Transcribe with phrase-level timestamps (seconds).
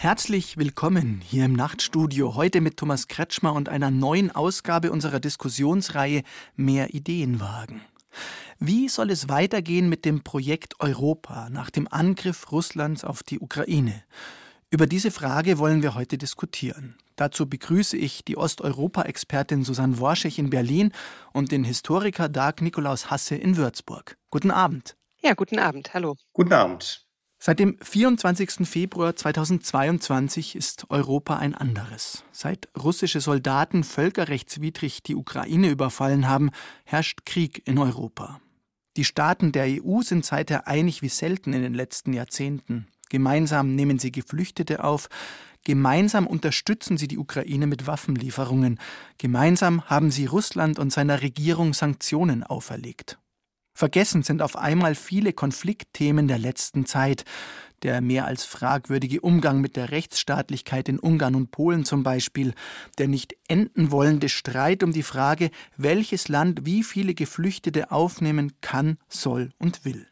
[0.00, 6.22] Herzlich willkommen hier im Nachtstudio, heute mit Thomas Kretschmer und einer neuen Ausgabe unserer Diskussionsreihe
[6.56, 7.82] Mehr Ideen wagen.
[8.58, 14.02] Wie soll es weitergehen mit dem Projekt Europa nach dem Angriff Russlands auf die Ukraine?
[14.70, 16.96] Über diese Frage wollen wir heute diskutieren.
[17.16, 20.92] Dazu begrüße ich die Osteuropa-Expertin Susanne Worschig in Berlin
[21.34, 24.16] und den Historiker Dag Nikolaus Hasse in Würzburg.
[24.30, 24.96] Guten Abend.
[25.20, 25.92] Ja, guten Abend.
[25.92, 26.16] Hallo.
[26.32, 27.09] Guten Abend.
[27.42, 28.68] Seit dem 24.
[28.68, 32.22] Februar 2022 ist Europa ein anderes.
[32.32, 36.50] Seit russische Soldaten völkerrechtswidrig die Ukraine überfallen haben,
[36.84, 38.42] herrscht Krieg in Europa.
[38.98, 42.88] Die Staaten der EU sind seither einig wie selten in den letzten Jahrzehnten.
[43.08, 45.08] Gemeinsam nehmen sie Geflüchtete auf,
[45.64, 48.78] gemeinsam unterstützen sie die Ukraine mit Waffenlieferungen,
[49.16, 53.18] gemeinsam haben sie Russland und seiner Regierung Sanktionen auferlegt.
[53.80, 57.24] Vergessen sind auf einmal viele Konfliktthemen der letzten Zeit,
[57.82, 62.52] der mehr als fragwürdige Umgang mit der Rechtsstaatlichkeit in Ungarn und Polen zum Beispiel,
[62.98, 68.98] der nicht enden wollende Streit um die Frage, welches Land wie viele Geflüchtete aufnehmen kann,
[69.08, 70.06] soll und will.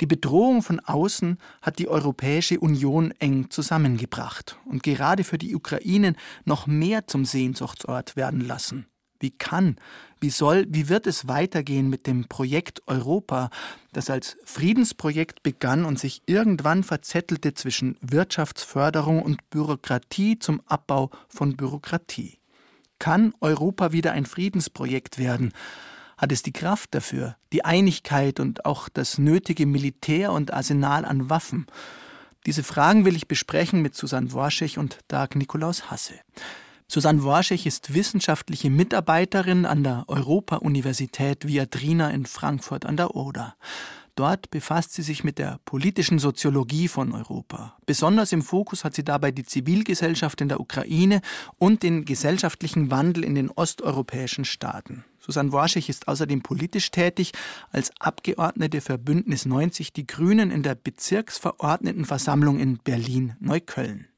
[0.00, 6.16] Die Bedrohung von außen hat die Europäische Union eng zusammengebracht und gerade für die Ukraine
[6.44, 8.88] noch mehr zum Sehnsuchtsort werden lassen.
[9.22, 9.76] Wie kann,
[10.20, 13.50] wie soll, wie wird es weitergehen mit dem Projekt Europa,
[13.92, 21.56] das als Friedensprojekt begann und sich irgendwann verzettelte zwischen Wirtschaftsförderung und Bürokratie zum Abbau von
[21.56, 22.38] Bürokratie?
[22.98, 25.52] Kann Europa wieder ein Friedensprojekt werden?
[26.18, 31.30] Hat es die Kraft dafür, die Einigkeit und auch das nötige Militär und Arsenal an
[31.30, 31.66] Waffen?
[32.44, 36.14] Diese Fragen will ich besprechen mit Susanne Worschech und Dag Nikolaus Hasse.
[36.88, 43.54] Susanne Worschech ist wissenschaftliche Mitarbeiterin an der Europa-Universität Viadrina in Frankfurt an der Oder.
[44.14, 47.78] Dort befasst sie sich mit der politischen Soziologie von Europa.
[47.86, 51.22] Besonders im Fokus hat sie dabei die Zivilgesellschaft in der Ukraine
[51.56, 55.04] und den gesellschaftlichen Wandel in den osteuropäischen Staaten.
[55.18, 57.32] Susanne Worschig ist außerdem politisch tätig
[57.70, 64.08] als Abgeordnete für Bündnis 90 Die Grünen in der Bezirksverordnetenversammlung in Berlin-Neukölln.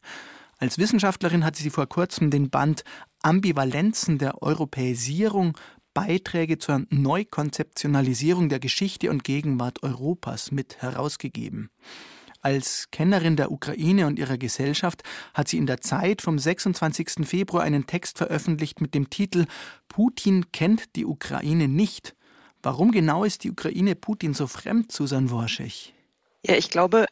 [0.59, 2.85] Als Wissenschaftlerin hat sie vor kurzem den Band
[3.23, 5.57] Ambivalenzen der Europäisierung
[5.95, 11.71] Beiträge zur Neukonzeptionalisierung der Geschichte und Gegenwart Europas mit herausgegeben.
[12.41, 17.27] Als Kennerin der Ukraine und ihrer Gesellschaft hat sie in der Zeit vom 26.
[17.27, 19.47] Februar einen Text veröffentlicht mit dem Titel
[19.89, 22.15] Putin kennt die Ukraine nicht.
[22.63, 25.95] Warum genau ist die Ukraine Putin so fremd, Susan Worschech?
[26.45, 27.07] Ja, ich glaube,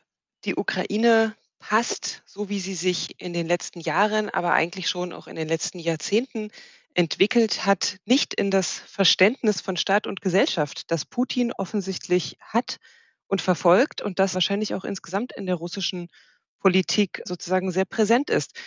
[0.44, 5.28] die Ukraine passt, so wie sie sich in den letzten Jahren, aber eigentlich schon auch
[5.28, 6.50] in den letzten Jahrzehnten
[6.92, 12.78] entwickelt hat, nicht in das Verständnis von Staat und Gesellschaft, das Putin offensichtlich hat
[13.28, 16.08] und verfolgt und das wahrscheinlich auch insgesamt in der russischen
[16.58, 18.58] Politik sozusagen sehr präsent ist.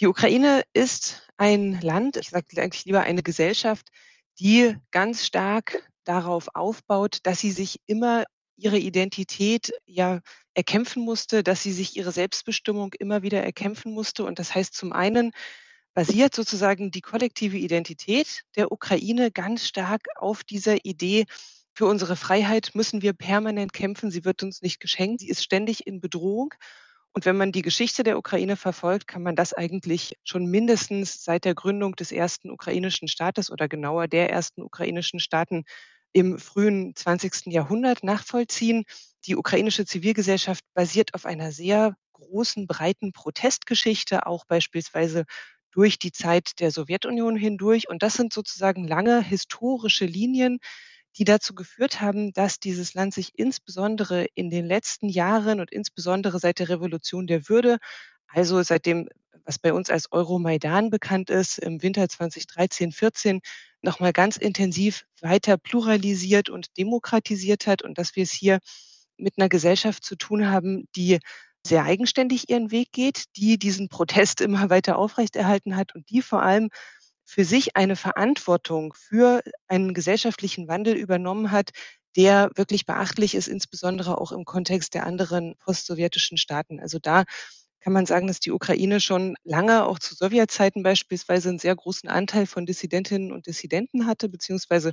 [0.00, 3.88] Die Ukraine ist ein Land, ich sage eigentlich lieber eine Gesellschaft,
[4.40, 8.24] die ganz stark darauf aufbaut, dass sie sich immer
[8.56, 10.20] ihre Identität ja
[10.58, 14.24] erkämpfen musste, dass sie sich ihre Selbstbestimmung immer wieder erkämpfen musste.
[14.24, 15.30] Und das heißt zum einen,
[15.94, 21.24] basiert sozusagen die kollektive Identität der Ukraine ganz stark auf dieser Idee,
[21.78, 25.86] für unsere Freiheit müssen wir permanent kämpfen, sie wird uns nicht geschenkt, sie ist ständig
[25.86, 26.52] in Bedrohung.
[27.12, 31.44] Und wenn man die Geschichte der Ukraine verfolgt, kann man das eigentlich schon mindestens seit
[31.44, 35.66] der Gründung des ersten ukrainischen Staates oder genauer der ersten ukrainischen Staaten
[36.12, 37.46] im frühen 20.
[37.52, 38.82] Jahrhundert nachvollziehen.
[39.26, 45.24] Die ukrainische Zivilgesellschaft basiert auf einer sehr großen, breiten Protestgeschichte, auch beispielsweise
[45.70, 47.88] durch die Zeit der Sowjetunion hindurch.
[47.88, 50.58] Und das sind sozusagen lange historische Linien,
[51.16, 56.38] die dazu geführt haben, dass dieses Land sich insbesondere in den letzten Jahren und insbesondere
[56.38, 57.78] seit der Revolution der Würde,
[58.28, 59.08] also seit dem,
[59.44, 63.40] was bei uns als Euromaidan bekannt ist, im Winter 2013, 14,
[63.82, 68.58] nochmal ganz intensiv weiter pluralisiert und demokratisiert hat und dass wir es hier
[69.18, 71.18] mit einer Gesellschaft zu tun haben, die
[71.66, 76.42] sehr eigenständig ihren Weg geht, die diesen Protest immer weiter aufrechterhalten hat und die vor
[76.42, 76.70] allem
[77.24, 81.70] für sich eine Verantwortung für einen gesellschaftlichen Wandel übernommen hat,
[82.16, 86.80] der wirklich beachtlich ist, insbesondere auch im Kontext der anderen postsowjetischen Staaten.
[86.80, 87.24] Also da
[87.80, 92.08] kann man sagen, dass die Ukraine schon lange, auch zu Sowjetzeiten beispielsweise, einen sehr großen
[92.08, 94.92] Anteil von Dissidentinnen und Dissidenten hatte, beziehungsweise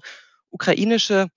[0.50, 1.30] ukrainische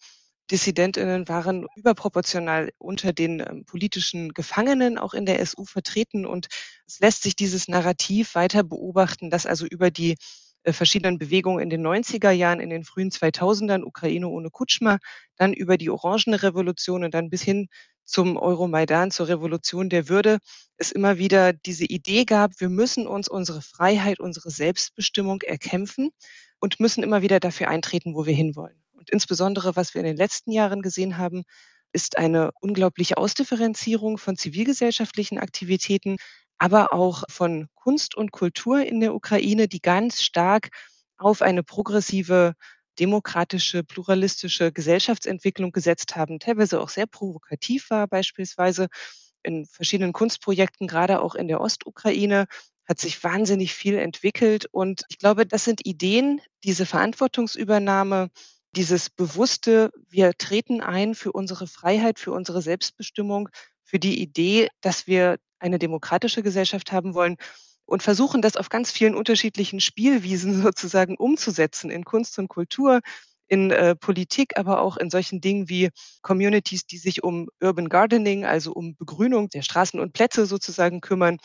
[0.50, 6.26] Dissidentinnen waren überproportional unter den ähm, politischen Gefangenen auch in der SU vertreten.
[6.26, 6.48] Und
[6.86, 10.16] es lässt sich dieses Narrativ weiter beobachten, dass also über die
[10.64, 14.98] äh, verschiedenen Bewegungen in den 90er Jahren, in den frühen 2000ern, Ukraine ohne Kutschma,
[15.36, 17.68] dann über die Orangene Revolution und dann bis hin
[18.04, 20.38] zum Euromaidan, zur Revolution der Würde,
[20.78, 26.10] es immer wieder diese Idee gab, wir müssen uns unsere Freiheit, unsere Selbstbestimmung erkämpfen
[26.58, 28.82] und müssen immer wieder dafür eintreten, wo wir hinwollen.
[29.10, 31.44] Insbesondere, was wir in den letzten Jahren gesehen haben,
[31.92, 36.16] ist eine unglaubliche Ausdifferenzierung von zivilgesellschaftlichen Aktivitäten,
[36.58, 40.70] aber auch von Kunst und Kultur in der Ukraine, die ganz stark
[41.16, 42.54] auf eine progressive,
[42.98, 48.88] demokratische, pluralistische Gesellschaftsentwicklung gesetzt haben, teilweise auch sehr provokativ war, beispielsweise
[49.42, 52.46] in verschiedenen Kunstprojekten, gerade auch in der Ostukraine,
[52.86, 54.66] hat sich wahnsinnig viel entwickelt.
[54.66, 58.30] Und ich glaube, das sind Ideen, diese Verantwortungsübernahme,
[58.78, 63.48] dieses bewusste, wir treten ein für unsere Freiheit, für unsere Selbstbestimmung,
[63.82, 67.38] für die Idee, dass wir eine demokratische Gesellschaft haben wollen
[67.86, 73.00] und versuchen, das auf ganz vielen unterschiedlichen Spielwiesen sozusagen umzusetzen in Kunst und Kultur,
[73.48, 75.88] in äh, Politik, aber auch in solchen Dingen wie
[76.22, 81.38] Communities, die sich um Urban Gardening, also um Begrünung der Straßen und Plätze sozusagen kümmern.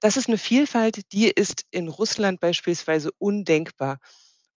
[0.00, 3.98] Das ist eine Vielfalt, die ist in Russland beispielsweise undenkbar.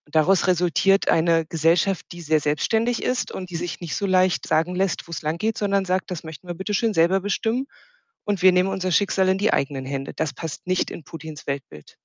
[0.05, 4.75] Daraus resultiert eine Gesellschaft, die sehr selbstständig ist und die sich nicht so leicht sagen
[4.75, 7.67] lässt, wo es lang geht, sondern sagt, das möchten wir bitte schön selber bestimmen
[8.25, 10.13] und wir nehmen unser Schicksal in die eigenen Hände.
[10.13, 11.97] Das passt nicht in Putins Weltbild.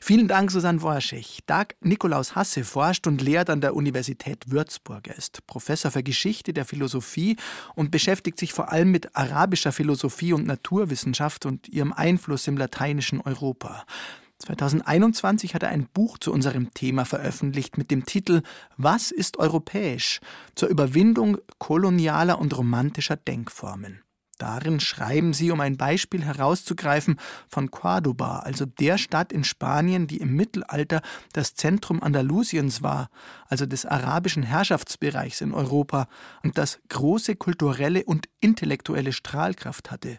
[0.00, 1.40] Vielen Dank, Susanne Worschig.
[1.46, 5.06] Dag Nikolaus Hasse forscht und lehrt an der Universität Würzburg.
[5.06, 7.36] Er ist Professor für Geschichte der Philosophie
[7.74, 13.20] und beschäftigt sich vor allem mit arabischer Philosophie und Naturwissenschaft und ihrem Einfluss im lateinischen
[13.20, 13.84] Europa.
[14.40, 18.42] 2021 hat er ein Buch zu unserem Thema veröffentlicht mit dem Titel
[18.76, 20.20] Was ist europäisch?
[20.54, 24.02] zur Überwindung kolonialer und romantischer Denkformen.
[24.40, 30.16] Darin schreiben sie, um ein Beispiel herauszugreifen, von Cordoba, also der Stadt in Spanien, die
[30.16, 31.02] im Mittelalter
[31.34, 33.10] das Zentrum Andalusiens war,
[33.48, 36.08] also des arabischen Herrschaftsbereichs in Europa,
[36.42, 40.18] und das große kulturelle und intellektuelle Strahlkraft hatte.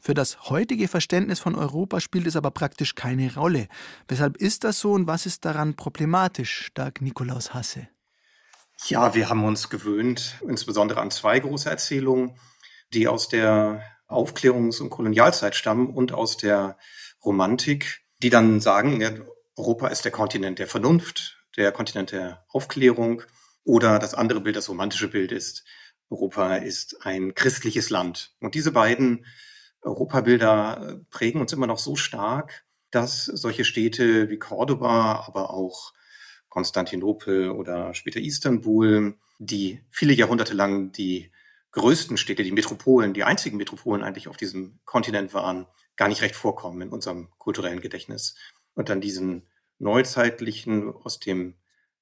[0.00, 3.68] Für das heutige Verständnis von Europa spielt es aber praktisch keine Rolle.
[4.08, 7.88] Weshalb ist das so und was ist daran problematisch, stark Nikolaus Hasse?
[8.86, 12.34] Ja, wir haben uns gewöhnt, insbesondere an zwei große Erzählungen,
[12.94, 16.78] die aus der Aufklärungs- und Kolonialzeit stammen und aus der
[17.22, 19.22] Romantik, die dann sagen,
[19.54, 23.22] Europa ist der Kontinent der Vernunft, der Kontinent der Aufklärung.
[23.64, 25.64] Oder das andere Bild, das romantische Bild ist,
[26.08, 28.34] Europa ist ein christliches Land.
[28.40, 29.26] Und diese beiden
[29.82, 35.92] Europabilder äh, prägen uns immer noch so stark, dass solche Städte wie Cordoba, aber auch
[36.48, 41.30] Konstantinopel oder später Istanbul, die viele Jahrhunderte lang die
[41.72, 45.66] größten Städte, die Metropolen, die einzigen Metropolen eigentlich auf diesem Kontinent waren,
[45.96, 48.34] gar nicht recht vorkommen in unserem kulturellen Gedächtnis.
[48.74, 49.46] Und dann diesen
[49.78, 51.54] neuzeitlichen, aus dem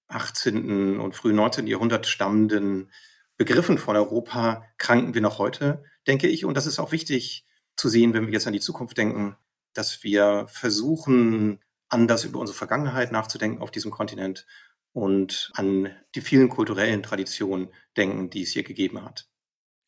[0.08, 0.98] 18.
[0.98, 1.66] und frühen 19.
[1.66, 2.90] Jahrhundert stammenden
[3.36, 6.44] Begriffen von Europa kranken wir noch heute, denke ich.
[6.44, 7.46] Und das ist auch wichtig,
[7.78, 9.36] zu sehen, wenn wir jetzt an die Zukunft denken,
[9.72, 14.46] dass wir versuchen, anders über unsere Vergangenheit nachzudenken auf diesem Kontinent
[14.92, 19.28] und an die vielen kulturellen Traditionen denken, die es hier gegeben hat.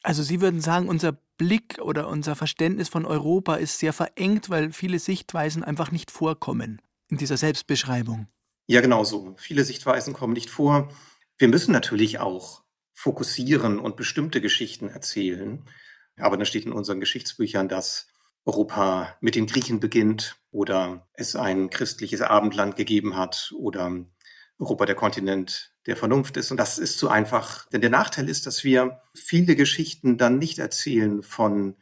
[0.02, 4.72] Also Sie würden sagen, unser Blick oder unser Verständnis von Europa ist sehr verengt, weil
[4.72, 8.28] viele Sichtweisen einfach nicht vorkommen in dieser Selbstbeschreibung.
[8.66, 9.34] Ja, genau so.
[9.36, 10.90] Viele Sichtweisen kommen nicht vor.
[11.38, 15.64] Wir müssen natürlich auch fokussieren und bestimmte Geschichten erzählen.
[16.20, 18.08] Aber dann steht in unseren Geschichtsbüchern, dass
[18.44, 24.04] Europa mit den Griechen beginnt oder es ein christliches Abendland gegeben hat oder
[24.58, 26.50] Europa der Kontinent der Vernunft ist.
[26.50, 27.68] Und das ist zu einfach.
[27.70, 31.76] Denn der Nachteil ist, dass wir viele Geschichten dann nicht erzählen von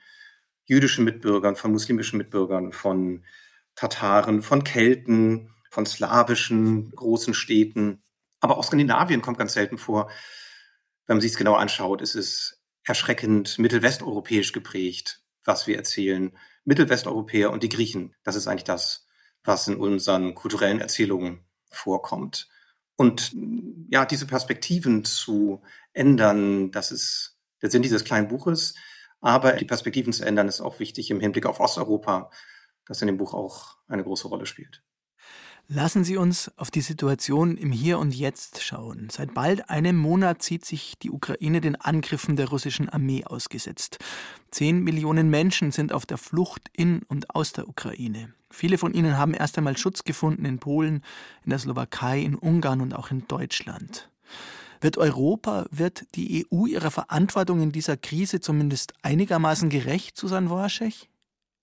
[0.64, 3.24] jüdischen Mitbürgern, von muslimischen Mitbürgern, von
[3.74, 8.02] Tataren, von Kelten, von slawischen großen Städten.
[8.40, 10.10] Aber auch Skandinavien kommt ganz selten vor.
[11.06, 12.57] Wenn man sich es genau anschaut, ist es
[12.88, 16.36] erschreckend mittelwesteuropäisch geprägt, was wir erzählen.
[16.64, 19.06] Mittelwesteuropäer und die Griechen, das ist eigentlich das,
[19.44, 22.48] was in unseren kulturellen Erzählungen vorkommt.
[22.96, 23.34] Und
[23.90, 28.74] ja, diese Perspektiven zu ändern, das ist der Sinn dieses kleinen Buches.
[29.20, 32.30] Aber die Perspektiven zu ändern, ist auch wichtig im Hinblick auf Osteuropa,
[32.86, 34.82] das in dem Buch auch eine große Rolle spielt.
[35.70, 39.08] Lassen Sie uns auf die Situation im Hier und Jetzt schauen.
[39.12, 43.98] Seit bald einem Monat sieht sich die Ukraine den Angriffen der russischen Armee ausgesetzt.
[44.50, 48.32] Zehn Millionen Menschen sind auf der Flucht in und aus der Ukraine.
[48.50, 51.02] Viele von ihnen haben erst einmal Schutz gefunden in Polen,
[51.44, 54.08] in der Slowakei, in Ungarn und auch in Deutschland.
[54.80, 61.10] Wird Europa, wird die EU ihrer Verantwortung in dieser Krise zumindest einigermaßen gerecht, Susan Worschech?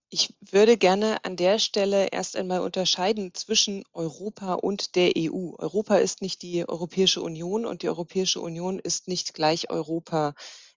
[0.09, 5.55] Ich würde gerne an der Stelle erst einmal unterscheiden zwischen Europa und der EU.
[5.57, 10.33] Europa ist nicht die Europäische Union und die Europäische Union ist nicht gleich Europa.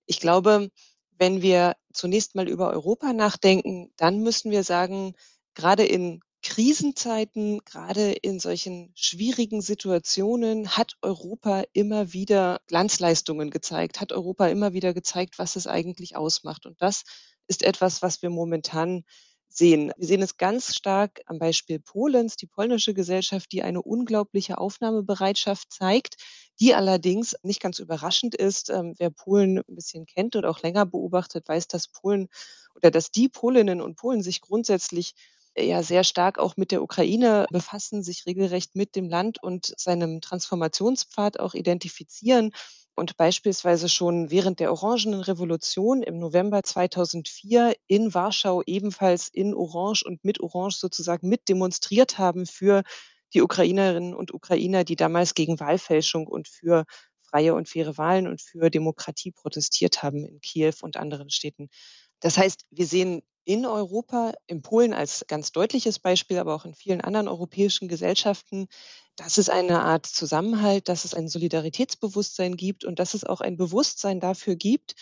[0.06, 0.70] Ich glaube,
[1.18, 5.14] wenn wir zunächst mal über Europa nachdenken, dann müssen wir sagen,
[5.54, 14.12] gerade in Krisenzeiten, gerade in solchen schwierigen Situationen hat Europa immer wieder Glanzleistungen gezeigt, hat
[14.12, 16.64] Europa immer wieder gezeigt, was es eigentlich ausmacht.
[16.64, 17.04] Und das
[17.48, 19.04] ist etwas, was wir momentan
[19.48, 19.92] sehen.
[19.96, 25.72] Wir sehen es ganz stark am Beispiel Polens, die polnische Gesellschaft, die eine unglaubliche Aufnahmebereitschaft
[25.72, 26.16] zeigt,
[26.60, 28.70] die allerdings nicht ganz überraschend ist.
[28.70, 32.28] Ähm, wer Polen ein bisschen kennt und auch länger beobachtet, weiß, dass Polen
[32.74, 35.14] oder dass die Polinnen und Polen sich grundsätzlich
[35.54, 39.72] äh, ja sehr stark auch mit der Ukraine befassen, sich regelrecht mit dem Land und
[39.76, 42.52] seinem Transformationspfad auch identifizieren
[42.98, 50.02] und beispielsweise schon während der Orangenen Revolution im November 2004 in Warschau ebenfalls in Orange
[50.04, 52.82] und mit Orange sozusagen mit demonstriert haben für
[53.32, 56.84] die Ukrainerinnen und Ukrainer, die damals gegen Wahlfälschung und für
[57.22, 61.68] freie und faire Wahlen und für Demokratie protestiert haben in Kiew und anderen Städten.
[62.20, 66.74] Das heißt, wir sehen in Europa, in Polen als ganz deutliches Beispiel, aber auch in
[66.74, 68.68] vielen anderen europäischen Gesellschaften,
[69.16, 73.56] dass es eine Art Zusammenhalt, dass es ein Solidaritätsbewusstsein gibt und dass es auch ein
[73.56, 74.96] Bewusstsein dafür gibt,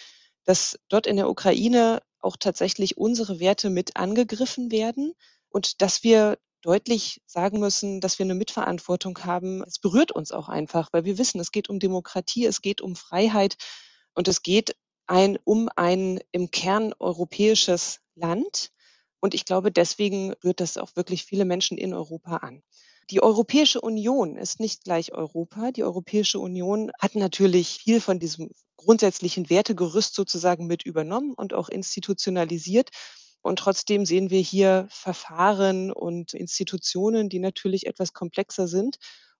[0.44, 5.14] dass dort in der Ukraine auch tatsächlich unsere Werte mit angegriffen werden
[5.48, 9.64] und dass wir deutlich sagen müssen, dass wir eine Mitverantwortung haben.
[9.64, 12.94] Es berührt uns auch einfach, weil wir wissen, es geht um Demokratie, es geht um
[12.94, 13.56] Freiheit
[14.14, 14.76] und es geht
[15.06, 18.72] ein, um ein im Kern europäisches Land.
[19.20, 22.62] Und ich glaube, deswegen rührt das auch wirklich viele Menschen in Europa an.
[23.10, 25.70] Die Europäische Union ist nicht gleich Europa.
[25.70, 31.68] Die Europäische Union hat natürlich viel von diesem grundsätzlichen Wertegerüst sozusagen mit übernommen und auch
[31.68, 32.90] institutionalisiert.
[33.42, 38.96] Und trotzdem sehen wir hier Verfahren und Institutionen, die natürlich etwas komplexer sind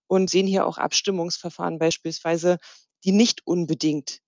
[0.07, 2.59] und sehen hier auch Abstimmungsverfahren beispielsweise,
[3.03, 4.21] die nicht unbedingt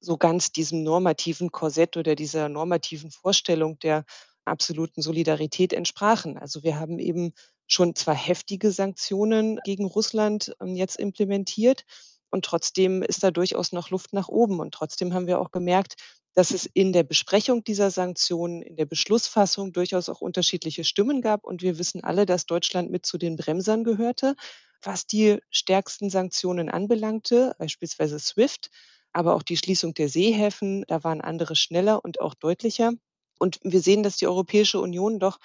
[0.00, 4.04] so ganz diesem normativen Korsett oder dieser normativen Vorstellung der
[4.44, 6.38] absoluten Solidarität entsprachen.
[6.38, 7.32] Also wir haben eben
[7.66, 11.84] schon zwar heftige Sanktionen gegen Russland ähm, jetzt implementiert
[12.30, 14.60] und trotzdem ist da durchaus noch Luft nach oben.
[14.60, 15.94] Und trotzdem haben wir auch gemerkt,
[16.34, 21.44] dass es in der Besprechung dieser Sanktionen, in der Beschlussfassung durchaus auch unterschiedliche Stimmen gab.
[21.44, 24.36] Und wir wissen alle, dass Deutschland mit zu den Bremsern gehörte,
[24.82, 28.70] was die stärksten Sanktionen anbelangte, beispielsweise SWIFT
[29.16, 32.92] aber auch die Schließung der Seehäfen, da waren andere schneller und auch deutlicher.
[33.38, 35.38] Und wir sehen, dass die Europäische Union doch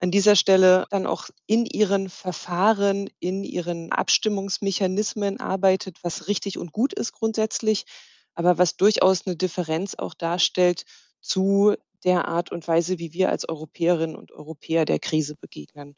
[0.00, 6.72] an dieser Stelle dann auch in ihren Verfahren, in ihren Abstimmungsmechanismen arbeitet, was richtig und
[6.72, 7.84] gut ist grundsätzlich,
[8.34, 10.84] aber was durchaus eine Differenz auch darstellt
[11.20, 15.94] zu der Art und Weise, wie wir als Europäerinnen und Europäer der Krise begegnen.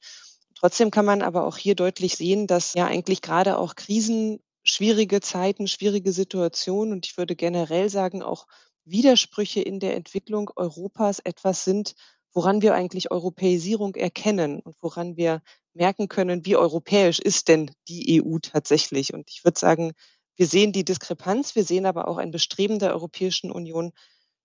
[0.55, 5.21] Trotzdem kann man aber auch hier deutlich sehen, dass ja eigentlich gerade auch Krisen schwierige
[5.21, 8.47] Zeiten, schwierige Situationen und ich würde generell sagen, auch
[8.85, 11.95] Widersprüche in der Entwicklung Europas etwas sind,
[12.33, 15.43] woran wir eigentlich Europäisierung erkennen und woran wir
[15.75, 19.15] merken können, wie europäisch ist denn die EU tatsächlich.
[19.15, 19.93] Und ich würde sagen,
[20.37, 23.93] wir sehen die Diskrepanz, wir sehen aber auch ein Bestreben der Europäischen Union,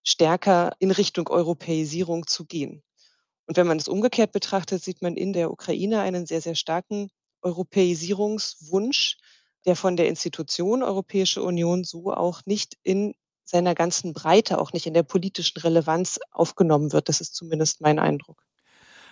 [0.03, 2.83] stärker in Richtung Europäisierung zu gehen.
[3.47, 7.09] Und wenn man es umgekehrt betrachtet, sieht man in der Ukraine einen sehr, sehr starken
[7.41, 9.17] Europäisierungswunsch,
[9.69, 13.13] der von der Institution Europäische Union so auch nicht in
[13.45, 17.07] seiner ganzen Breite, auch nicht in der politischen Relevanz aufgenommen wird.
[17.07, 18.43] Das ist zumindest mein Eindruck.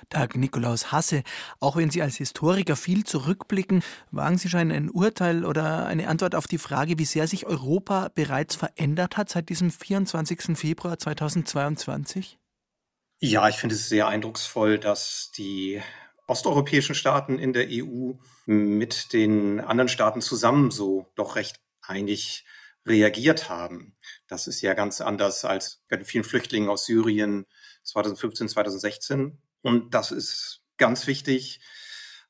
[0.09, 1.21] Tag Nikolaus Hasse,
[1.59, 6.33] auch wenn Sie als Historiker viel zurückblicken, wagen Sie schon ein Urteil oder eine Antwort
[6.33, 10.57] auf die Frage, wie sehr sich Europa bereits verändert hat seit diesem 24.
[10.57, 12.39] Februar 2022?
[13.19, 15.83] Ja, ich finde es sehr eindrucksvoll, dass die
[16.27, 18.13] osteuropäischen Staaten in der EU
[18.45, 22.45] mit den anderen Staaten zusammen so doch recht einig
[22.85, 23.95] reagiert haben.
[24.27, 27.45] Das ist ja ganz anders als bei den vielen Flüchtlingen aus Syrien
[27.83, 29.37] 2015, 2016.
[29.61, 31.59] Und das ist ganz wichtig.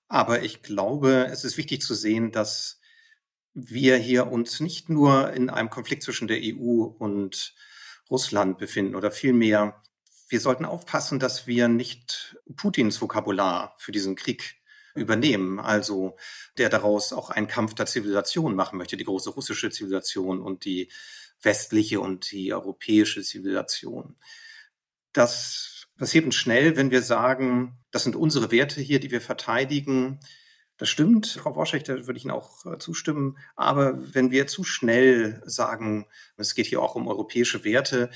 [0.08, 2.80] Aber ich glaube, es ist wichtig zu sehen, dass
[3.54, 7.56] wir hier uns nicht nur in einem Konflikt zwischen der EU und
[8.10, 9.82] Russland befinden oder vielmehr
[10.28, 14.58] wir sollten aufpassen, dass wir nicht Putins Vokabular für diesen Krieg
[14.96, 15.60] übernehmen.
[15.60, 16.18] Also
[16.58, 20.90] der daraus auch einen Kampf der Zivilisation machen möchte, die große russische Zivilisation und die
[21.42, 24.18] westliche und die europäische Zivilisation.
[25.14, 30.20] Das passiert uns schnell, wenn wir sagen, das sind unsere Werte hier, die wir verteidigen.
[30.78, 33.38] Das stimmt, Frau Worschech, da würde ich Ihnen auch äh, zustimmen.
[33.56, 36.06] Aber wenn wir zu schnell sagen,
[36.38, 38.12] es geht hier auch um europäische Werte,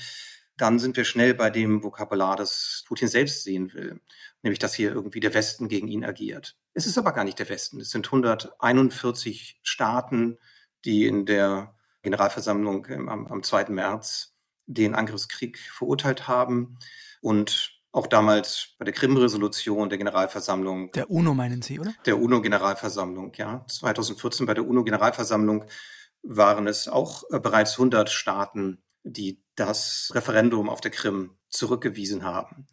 [0.62, 4.00] dann sind wir schnell bei dem Vokabular, das Putin selbst sehen will,
[4.42, 6.56] nämlich dass hier irgendwie der Westen gegen ihn agiert.
[6.72, 7.80] Es ist aber gar nicht der Westen.
[7.80, 10.38] Es sind 141 Staaten,
[10.84, 13.70] die in der Generalversammlung am, am 2.
[13.70, 16.78] März den Angriffskrieg verurteilt haben
[17.20, 20.92] und auch damals bei der Krim-Resolution der Generalversammlung.
[20.92, 21.92] Der UNO meinen Sie, oder?
[22.06, 23.64] Der UNO-Generalversammlung, ja.
[23.68, 25.64] 2014 bei der UNO-Generalversammlung
[26.22, 32.66] waren es auch äh, bereits 100 Staaten, die das Referendum auf der Krim zurückgewiesen haben.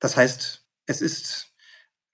[0.00, 1.54] Das heißt, es ist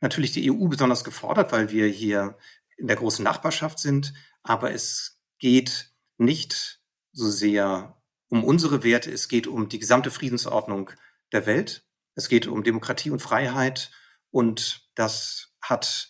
[0.00, 2.38] natürlich die EU besonders gefordert, weil wir hier
[2.76, 6.80] in der großen Nachbarschaft sind, aber es geht nicht
[7.12, 10.90] so sehr um unsere Werte, es geht um die gesamte Friedensordnung
[11.32, 13.90] der Welt, es geht um Demokratie und Freiheit
[14.30, 16.08] und das hat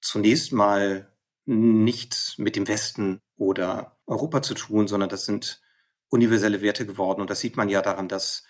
[0.00, 1.12] zunächst mal
[1.46, 5.62] nichts mit dem Westen oder Europa zu tun, sondern das sind
[6.14, 7.20] universelle Werte geworden.
[7.20, 8.44] Und das sieht man ja daran, dass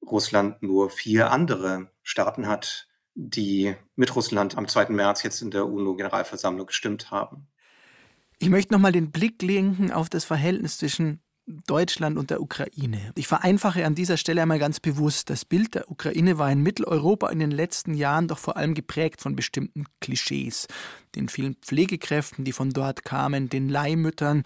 [0.00, 4.90] Russland nur vier andere Staaten hat, die mit Russland am 2.
[4.90, 7.48] März jetzt in der UNO-Generalversammlung gestimmt haben.
[8.38, 11.20] Ich möchte nochmal den Blick lenken auf das Verhältnis zwischen
[11.66, 13.12] Deutschland und der Ukraine.
[13.16, 15.30] Ich vereinfache an dieser Stelle einmal ganz bewusst.
[15.30, 19.20] Das Bild der Ukraine war in Mitteleuropa in den letzten Jahren doch vor allem geprägt
[19.20, 20.68] von bestimmten Klischees.
[21.16, 24.44] Den vielen Pflegekräften, die von dort kamen, den Leihmüttern,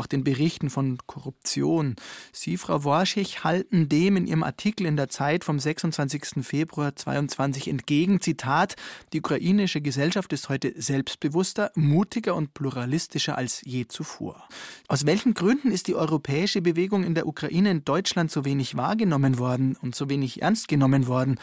[0.00, 1.94] auch den Berichten von Korruption.
[2.32, 6.42] Sie, Frau Worschig, halten dem in Ihrem Artikel in der Zeit vom 26.
[6.42, 8.20] Februar 22 entgegen.
[8.20, 8.76] Zitat,
[9.12, 14.48] die ukrainische Gesellschaft ist heute selbstbewusster, mutiger und pluralistischer als je zuvor.
[14.88, 19.38] Aus welchen Gründen ist die europäische Bewegung in der Ukraine in Deutschland so wenig wahrgenommen
[19.38, 21.38] worden und so wenig ernst genommen worden?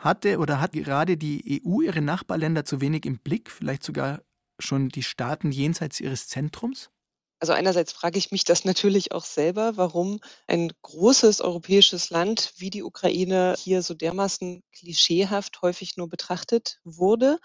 [0.00, 4.20] Hatte oder hat gerade die EU ihre Nachbarländer zu wenig im Blick, vielleicht sogar
[4.58, 6.90] schon die Staaten jenseits ihres Zentrums?
[7.44, 12.70] Also einerseits frage ich mich das natürlich auch selber, warum ein großes europäisches Land wie
[12.70, 17.38] die Ukraine hier so dermaßen klischeehaft häufig nur betrachtet wurde,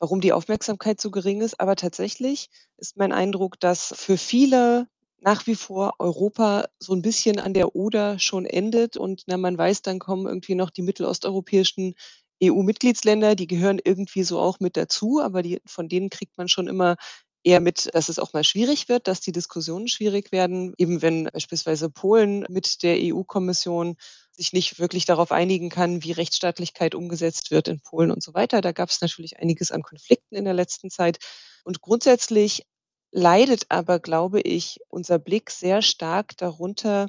[0.00, 1.60] warum die Aufmerksamkeit so gering ist.
[1.60, 4.88] Aber tatsächlich ist mein Eindruck, dass für viele
[5.20, 9.56] nach wie vor Europa so ein bisschen an der Oder schon endet und na, man
[9.56, 11.94] weiß, dann kommen irgendwie noch die mittelosteuropäischen
[12.42, 16.66] EU-Mitgliedsländer, die gehören irgendwie so auch mit dazu, aber die, von denen kriegt man schon
[16.66, 16.96] immer
[17.44, 21.24] eher mit, dass es auch mal schwierig wird, dass die Diskussionen schwierig werden, eben wenn
[21.32, 23.96] beispielsweise Polen mit der EU-Kommission
[24.32, 28.60] sich nicht wirklich darauf einigen kann, wie Rechtsstaatlichkeit umgesetzt wird in Polen und so weiter.
[28.60, 31.18] Da gab es natürlich einiges an Konflikten in der letzten Zeit.
[31.62, 32.66] Und grundsätzlich
[33.12, 37.08] leidet aber, glaube ich, unser Blick sehr stark darunter,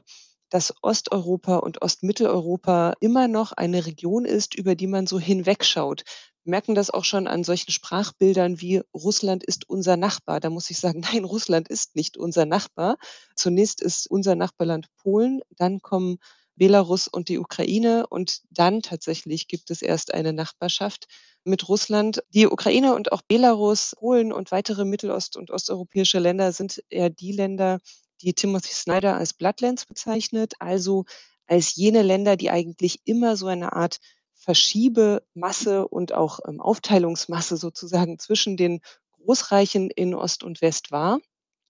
[0.49, 6.03] dass Osteuropa und Ostmitteleuropa immer noch eine Region ist, über die man so hinwegschaut
[6.45, 10.39] merken das auch schon an solchen Sprachbildern wie Russland ist unser Nachbar.
[10.39, 12.97] Da muss ich sagen, nein, Russland ist nicht unser Nachbar.
[13.35, 16.17] Zunächst ist unser Nachbarland Polen, dann kommen
[16.55, 21.07] Belarus und die Ukraine und dann tatsächlich gibt es erst eine Nachbarschaft
[21.43, 22.23] mit Russland.
[22.29, 27.33] Die Ukraine und auch Belarus, Polen und weitere mittelost- und osteuropäische Länder sind eher die
[27.33, 27.79] Länder,
[28.21, 31.03] die Timothy Snyder als Bloodlands bezeichnet, also
[31.45, 33.99] als jene Länder, die eigentlich immer so eine Art
[34.45, 38.79] Verschiebemasse und auch ähm, Aufteilungsmasse sozusagen zwischen den
[39.11, 41.19] Großreichen in Ost und West war.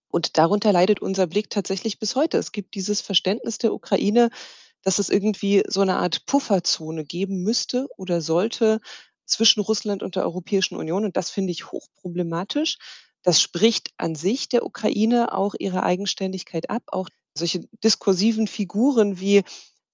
[0.09, 2.37] Und darunter leidet unser Blick tatsächlich bis heute.
[2.37, 4.29] Es gibt dieses Verständnis der Ukraine,
[4.81, 8.81] dass es irgendwie so eine Art Pufferzone geben müsste oder sollte
[9.25, 11.05] zwischen Russland und der Europäischen Union.
[11.05, 12.77] Und das finde ich hochproblematisch.
[13.23, 16.83] Das spricht an sich der Ukraine auch ihre Eigenständigkeit ab.
[16.87, 17.07] Auch
[17.37, 19.43] solche diskursiven Figuren wie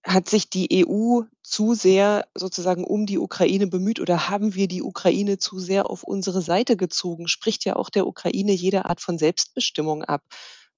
[0.04, 4.82] hat sich die EU zu sehr sozusagen um die Ukraine bemüht oder haben wir die
[4.82, 7.28] Ukraine zu sehr auf unsere Seite gezogen?
[7.28, 10.24] Spricht ja auch der Ukraine jede Art von Selbstbestimmung ab.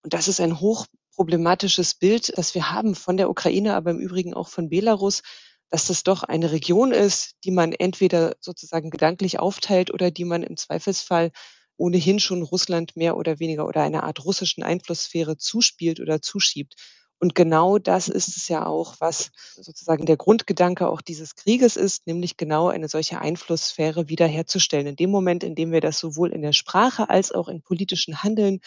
[0.01, 4.33] Und das ist ein hochproblematisches Bild, das wir haben von der Ukraine, aber im Übrigen
[4.33, 5.21] auch von Belarus,
[5.69, 10.43] dass das doch eine Region ist, die man entweder sozusagen gedanklich aufteilt oder die man
[10.43, 11.31] im Zweifelsfall
[11.77, 16.75] ohnehin schon Russland mehr oder weniger oder einer Art russischen Einflusssphäre zuspielt oder zuschiebt.
[17.23, 22.05] Und genau das ist es ja auch, was sozusagen der Grundgedanke auch dieses Krieges ist,
[22.05, 24.87] nämlich genau eine solche Einflusssphäre wiederherzustellen.
[24.87, 28.23] In dem Moment, in dem wir das sowohl in der Sprache als auch in politischen
[28.23, 28.59] Handeln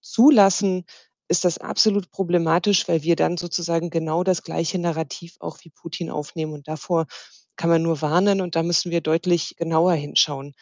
[0.00, 0.84] zulassen,
[1.26, 6.08] ist das absolut problematisch, weil wir dann sozusagen genau das gleiche Narrativ auch wie Putin
[6.08, 6.52] aufnehmen.
[6.52, 7.06] Und davor
[7.56, 10.54] kann man nur warnen und da müssen wir deutlich genauer hinschauen.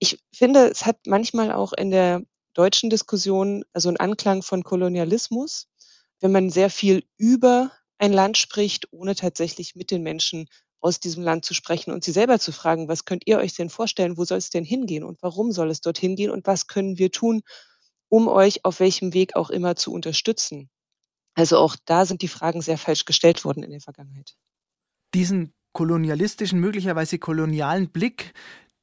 [0.00, 5.68] Ich finde, es hat manchmal auch in der deutschen Diskussion so einen Anklang von Kolonialismus,
[6.20, 10.48] wenn man sehr viel über ein Land spricht, ohne tatsächlich mit den Menschen
[10.80, 13.70] aus diesem Land zu sprechen und sie selber zu fragen: „Was könnt ihr euch denn
[13.70, 14.16] vorstellen?
[14.16, 17.10] Wo soll es denn hingehen und warum soll es dorthin gehen und was können wir
[17.10, 17.42] tun,
[18.08, 20.70] um euch auf welchem Weg auch immer zu unterstützen?“
[21.34, 24.36] Also, auch da sind die Fragen sehr falsch gestellt worden in der Vergangenheit.
[25.14, 28.32] Diesen kolonialistischen, möglicherweise kolonialen Blick,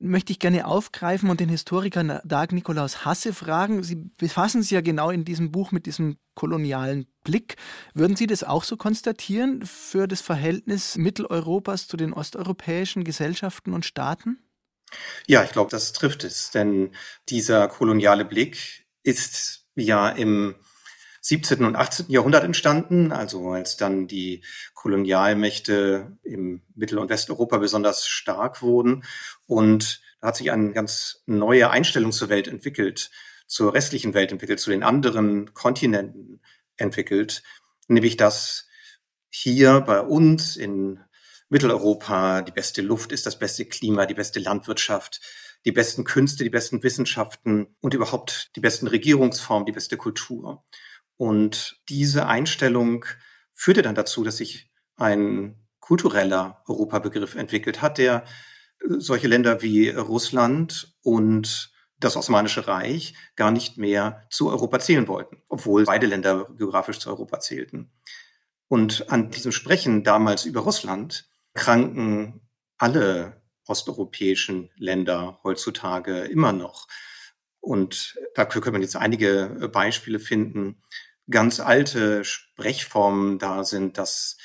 [0.04, 3.84] möchte ich gerne aufgreifen und den Historiker Dag Nikolaus Hasse fragen.
[3.84, 7.56] Sie befassen sich ja genau in diesem Buch mit diesem kolonialen Blick.
[7.94, 13.86] Würden Sie das auch so konstatieren für das Verhältnis Mitteleuropas zu den osteuropäischen Gesellschaften und
[13.86, 14.39] Staaten?
[15.26, 16.92] Ja, ich glaube, das trifft es, denn
[17.30, 20.56] dieser koloniale Blick ist ja im
[21.26, 21.64] 17.
[21.64, 22.08] und 18.
[22.10, 29.06] Jahrhundert entstanden, also als dann die Kolonialmächte im Mittel- und Westeuropa besonders stark wurden.
[29.48, 33.10] Und da hat sich eine ganz neue Einstellung zur Welt entwickelt,
[33.48, 36.42] zur restlichen Welt entwickelt, zu den anderen Kontinenten
[36.76, 37.42] entwickelt,
[37.88, 38.68] nämlich dass
[39.30, 41.00] hier bei uns in
[41.48, 45.22] Mitteleuropa die beste Luft ist, das beste Klima, die beste Landwirtschaft,
[45.66, 50.66] die besten Künste, die besten Wissenschaften und überhaupt die besten Regierungsformen, die beste Kultur.
[51.24, 53.06] Und diese Einstellung
[53.54, 58.26] führte dann dazu, dass sich ein kultureller Europabegriff entwickelt hat, der
[58.82, 65.08] äh, solche Länder wie Russland und das Osmanische Reich gar nicht mehr zu Europa zählen
[65.08, 67.94] wollten, obwohl beide Länder geografisch zu Europa zählten.
[68.68, 72.42] Und an diesem Sprechen damals über Russland kranken
[72.78, 76.90] alle osteuropäischen Länder heutzutage immer noch.
[77.62, 80.82] Und dafür können wir jetzt einige äh, Beispiele finden.
[81.30, 84.38] Ganz alte Sprechformen da sind, dass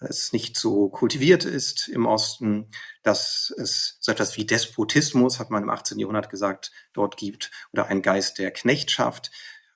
[0.00, 2.70] es nicht so kultiviert ist im Osten,
[3.02, 5.98] dass es so etwas wie Despotismus, hat man im 18.
[5.98, 9.30] Jahrhundert gesagt, dort gibt, oder ein Geist der Knechtschaft.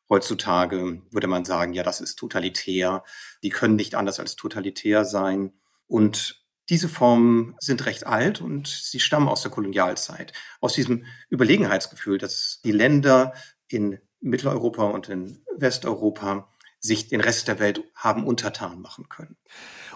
[0.09, 3.03] Heutzutage würde man sagen, ja, das ist totalitär.
[3.43, 5.55] Die können nicht anders als totalitär sein.
[5.87, 12.19] Und diese Formen sind recht alt und sie stammen aus der Kolonialzeit, aus diesem Überlegenheitsgefühl,
[12.19, 13.35] dass die Länder
[13.69, 16.49] in Mitteleuropa und in Westeuropa
[16.81, 19.37] sich den Rest der Welt haben untertan machen können.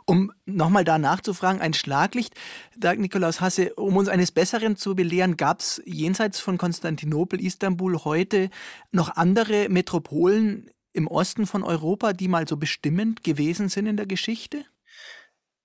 [0.04, 2.34] Um nochmal da nachzufragen, ein Schlaglicht,
[2.76, 8.04] da Nikolaus Hasse, um uns eines Besseren zu belehren, gab es jenseits von Konstantinopel, Istanbul
[8.04, 8.50] heute
[8.92, 14.06] noch andere Metropolen im Osten von Europa, die mal so bestimmend gewesen sind in der
[14.06, 14.64] Geschichte?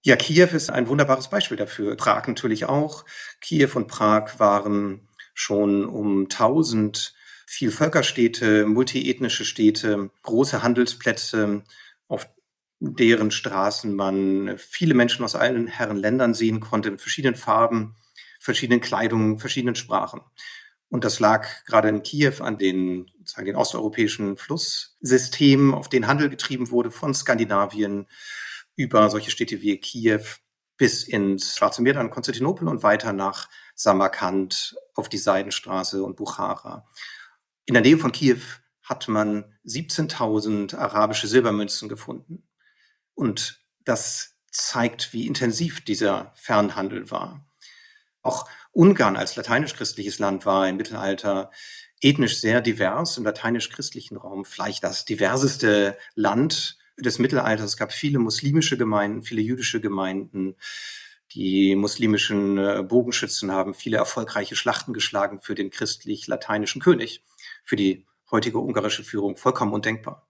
[0.04, 1.96] Ja, Kiew ist ein wunderbares Beispiel dafür.
[1.96, 3.06] Prag natürlich auch.
[3.40, 7.14] Kiew und Prag waren schon um 1000
[7.54, 11.64] Vielvölkerstädte, multiethnische Städte, große Handelsplätze,
[12.08, 12.30] auf
[12.80, 17.98] deren Straßen man viele Menschen aus allen Herren Ländern sehen konnte, mit verschiedenen Farben,
[18.40, 20.22] verschiedenen Kleidungen, verschiedenen Sprachen.
[20.88, 26.30] Und das lag gerade in Kiew an den, sagen, den osteuropäischen Flusssystemen, auf denen Handel
[26.30, 28.08] getrieben wurde von Skandinavien,
[28.78, 30.24] über solche Städte wie Kiew
[30.78, 36.88] bis ins Schwarze Meer, dann Konstantinopel und weiter nach Samarkand auf die Seidenstraße und Bukhara.
[37.72, 38.42] In der Nähe von Kiew
[38.84, 42.44] hat man 17.000 arabische Silbermünzen gefunden.
[43.14, 47.50] Und das zeigt, wie intensiv dieser Fernhandel war.
[48.24, 51.50] Auch Ungarn als lateinisch-christliches Land war im Mittelalter
[52.02, 57.68] ethnisch sehr divers im lateinisch-christlichen Raum, vielleicht das diverseste Land des Mittelalters.
[57.68, 60.58] Es gab viele muslimische Gemeinden, viele jüdische Gemeinden.
[61.34, 67.24] Die muslimischen äh, Bogenschützen haben viele erfolgreiche Schlachten geschlagen für den christlich-lateinischen König,
[67.64, 70.28] für die heutige ungarische Führung vollkommen undenkbar.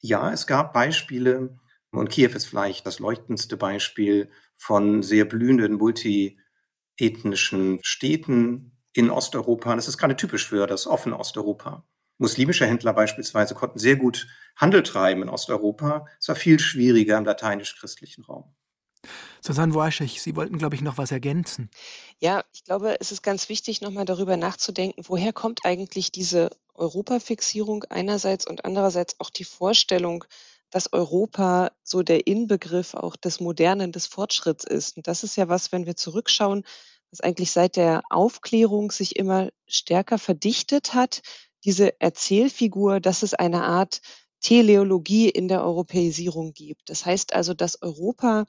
[0.00, 1.58] Ja, es gab Beispiele,
[1.90, 9.74] und Kiew ist vielleicht das leuchtendste Beispiel von sehr blühenden multiethnischen Städten in Osteuropa.
[9.76, 11.86] Das ist gerade typisch für das offene Osteuropa.
[12.18, 16.06] Muslimische Händler beispielsweise konnten sehr gut Handel treiben in Osteuropa.
[16.20, 18.54] Es war viel schwieriger im lateinisch-christlichen Raum.
[19.40, 21.70] Susanne Worschig, Sie wollten, glaube ich, noch was ergänzen.
[22.20, 27.84] Ja, ich glaube, es ist ganz wichtig, nochmal darüber nachzudenken, woher kommt eigentlich diese Europafixierung
[27.84, 30.24] einerseits und andererseits auch die Vorstellung,
[30.70, 34.96] dass Europa so der Inbegriff auch des Modernen, des Fortschritts ist.
[34.96, 36.64] Und das ist ja was, wenn wir zurückschauen,
[37.10, 41.22] was eigentlich seit der Aufklärung sich immer stärker verdichtet hat,
[41.64, 44.00] diese Erzählfigur, dass es eine Art
[44.40, 46.90] Teleologie in der Europäisierung gibt.
[46.90, 48.44] Das heißt also, dass Europa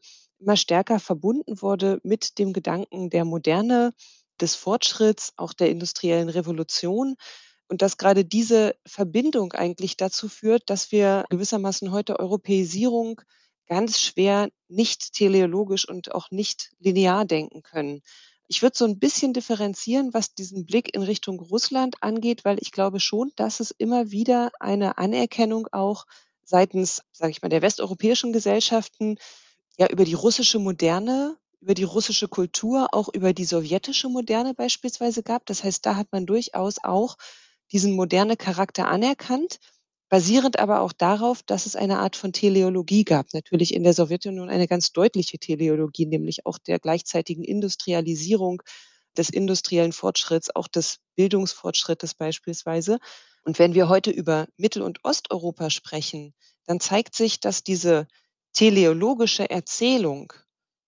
[0.46, 3.94] immer stärker verbunden wurde mit dem Gedanken der Moderne,
[4.42, 7.16] des Fortschritts, auch der industriellen Revolution
[7.68, 13.22] und dass gerade diese Verbindung eigentlich dazu führt, dass wir gewissermaßen heute Europäisierung
[13.68, 18.02] ganz schwer nicht teleologisch und auch nicht linear denken können.
[18.48, 22.72] Ich würde so ein bisschen differenzieren, was diesen Blick in Richtung Russland angeht, weil ich
[22.72, 26.06] glaube schon, dass es immer wieder eine Anerkennung auch
[26.44, 29.18] seitens, sage ich mal, der westeuropäischen Gesellschaften
[29.78, 35.24] ja über die russische Moderne, über die russische Kultur, auch über die sowjetische Moderne beispielsweise
[35.24, 35.46] gab.
[35.46, 37.18] Das heißt, da hat man durchaus auch
[37.72, 39.60] diesen moderne Charakter anerkannt
[40.10, 43.34] basierend aber auch darauf, dass es eine Art von Teleologie gab.
[43.34, 48.62] Natürlich in der Sowjetunion eine ganz deutliche Teleologie, nämlich auch der gleichzeitigen Industrialisierung,
[49.18, 53.00] des industriellen Fortschritts, auch des Bildungsfortschrittes beispielsweise.
[53.44, 56.34] Und wenn wir heute über Mittel- und Osteuropa sprechen,
[56.66, 58.08] dann zeigt sich, dass diese
[58.56, 60.34] teleologische Erzählung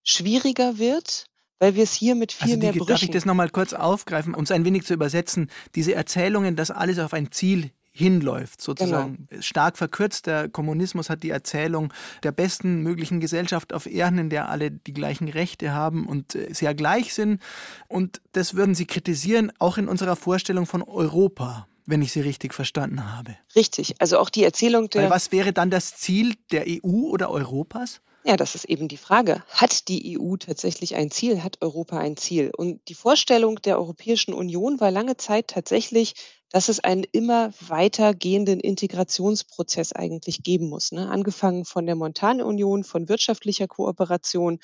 [0.03, 1.25] schwieriger wird,
[1.60, 2.88] weil wir es hier mit viel also die, mehr Brüchen...
[2.88, 5.51] Darf ich das nochmal kurz aufgreifen, um es ein wenig zu übersetzen?
[5.75, 9.27] Diese Erzählungen, dass alles auf ein Ziel hinläuft, sozusagen.
[9.27, 9.41] Genau.
[9.41, 14.49] Stark verkürzt, der Kommunismus hat die Erzählung der besten möglichen Gesellschaft auf Erden, in der
[14.49, 17.41] alle die gleichen Rechte haben und äh, sehr gleich sind.
[17.88, 22.54] Und das würden Sie kritisieren, auch in unserer Vorstellung von Europa wenn ich Sie richtig
[22.54, 23.36] verstanden habe.
[23.56, 25.04] Richtig, also auch die Erzählung der.
[25.04, 28.02] Weil was wäre dann das Ziel der EU oder Europas?
[28.23, 29.41] Ja, das ist eben die Frage.
[29.50, 31.43] Hat die EU tatsächlich ein Ziel?
[31.43, 32.52] Hat Europa ein Ziel?
[32.56, 36.13] Und die Vorstellung der Europäischen Union war lange Zeit tatsächlich,
[36.50, 40.91] dass es einen immer weitergehenden Integrationsprozess eigentlich geben muss.
[40.91, 41.10] Ne?
[41.10, 44.60] Angefangen von der Montanunion, von wirtschaftlicher Kooperation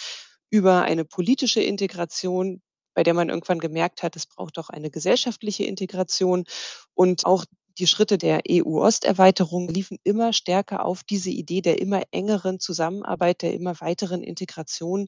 [0.49, 2.61] über eine politische Integration,
[2.93, 6.45] bei der man irgendwann gemerkt hat, es braucht auch eine gesellschaftliche Integration
[6.93, 7.45] und auch
[7.79, 13.53] die Schritte der EU-Osterweiterung liefen immer stärker auf diese Idee der immer engeren Zusammenarbeit, der
[13.53, 15.07] immer weiteren Integration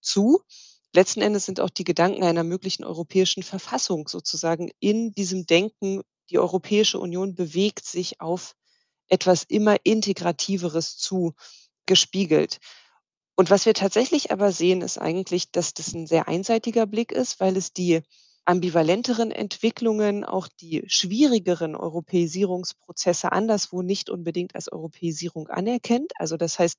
[0.00, 0.40] zu.
[0.94, 6.38] Letzten Endes sind auch die Gedanken einer möglichen europäischen Verfassung sozusagen in diesem Denken, die
[6.38, 8.54] Europäische Union bewegt sich auf
[9.08, 11.34] etwas immer Integrativeres zu
[11.84, 12.58] gespiegelt.
[13.36, 17.38] Und was wir tatsächlich aber sehen, ist eigentlich, dass das ein sehr einseitiger Blick ist,
[17.38, 18.00] weil es die
[18.46, 26.12] ambivalenteren Entwicklungen, auch die schwierigeren Europäisierungsprozesse anderswo nicht unbedingt als Europäisierung anerkennt.
[26.16, 26.78] Also das heißt,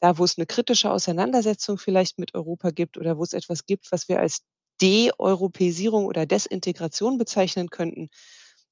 [0.00, 3.90] da, wo es eine kritische Auseinandersetzung vielleicht mit Europa gibt oder wo es etwas gibt,
[3.90, 4.40] was wir als
[4.82, 8.10] De-Europäisierung oder Desintegration bezeichnen könnten,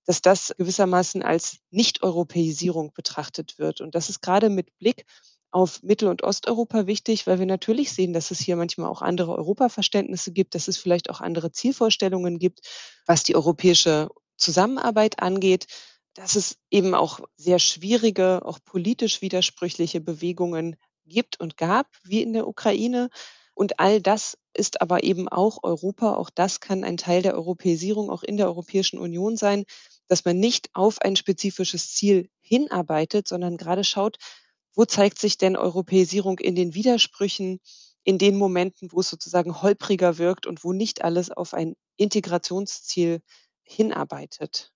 [0.05, 3.81] dass das gewissermaßen als Nicht-Europäisierung betrachtet wird.
[3.81, 5.07] Und das ist gerade mit Blick
[5.53, 9.37] auf Mittel- und Osteuropa wichtig, weil wir natürlich sehen, dass es hier manchmal auch andere
[9.37, 12.61] Europaverständnisse gibt, dass es vielleicht auch andere Zielvorstellungen gibt,
[13.07, 15.67] was die europäische Zusammenarbeit angeht,
[16.15, 22.33] dass es eben auch sehr schwierige, auch politisch widersprüchliche Bewegungen gibt und gab, wie in
[22.33, 23.09] der Ukraine.
[23.55, 26.15] Und all das ist aber eben auch Europa.
[26.15, 29.65] Auch das kann ein Teil der Europäisierung auch in der Europäischen Union sein,
[30.09, 34.19] dass man nicht auf ein spezifisches Ziel hinarbeitet, sondern gerade schaut,
[34.75, 37.61] wo zeigt sich denn Europäisierung in den Widersprüchen,
[38.05, 43.21] in den Momenten, wo es sozusagen holpriger wirkt und wo nicht alles auf ein Integrationsziel
[43.63, 44.73] hinarbeitet.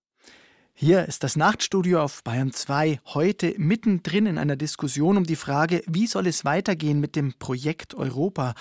[0.78, 5.82] Hier ist das Nachtstudio auf Bayern 2 heute mittendrin in einer Diskussion um die Frage,
[5.86, 8.54] wie soll es weitergehen mit dem Projekt Europa?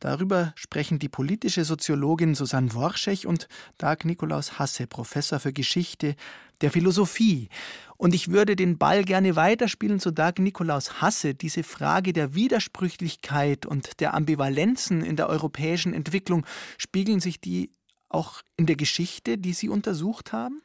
[0.00, 6.14] Darüber sprechen die politische Soziologin Susanne Worschech und Dag Nikolaus Hasse, Professor für Geschichte
[6.60, 7.48] der Philosophie.
[7.96, 11.34] Und ich würde den Ball gerne weiterspielen zu Dag Nikolaus Hasse.
[11.34, 17.72] Diese Frage der Widersprüchlichkeit und der Ambivalenzen in der europäischen Entwicklung, spiegeln sich die
[18.08, 20.62] auch in der Geschichte, die Sie untersucht haben?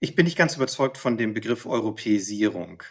[0.00, 2.82] Ich bin nicht ganz überzeugt von dem Begriff Europäisierung.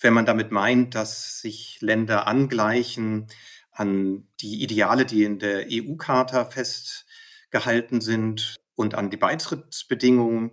[0.00, 3.26] Wenn man damit meint, dass sich Länder angleichen,
[3.74, 10.52] an die Ideale, die in der EU-Charta festgehalten sind und an die Beitrittsbedingungen,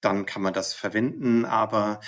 [0.00, 1.44] dann kann man das verwenden.
[1.44, 2.00] Aber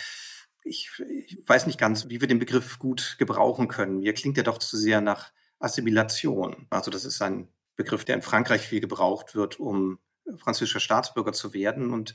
[0.62, 0.90] ich,
[1.27, 3.99] ich, weiß nicht ganz, wie wir den Begriff gut gebrauchen können.
[3.99, 6.67] Mir klingt er doch zu sehr nach Assimilation.
[6.71, 9.99] Also das ist ein Begriff, der in Frankreich viel gebraucht wird, um
[10.37, 11.93] französischer Staatsbürger zu werden.
[11.93, 12.14] Und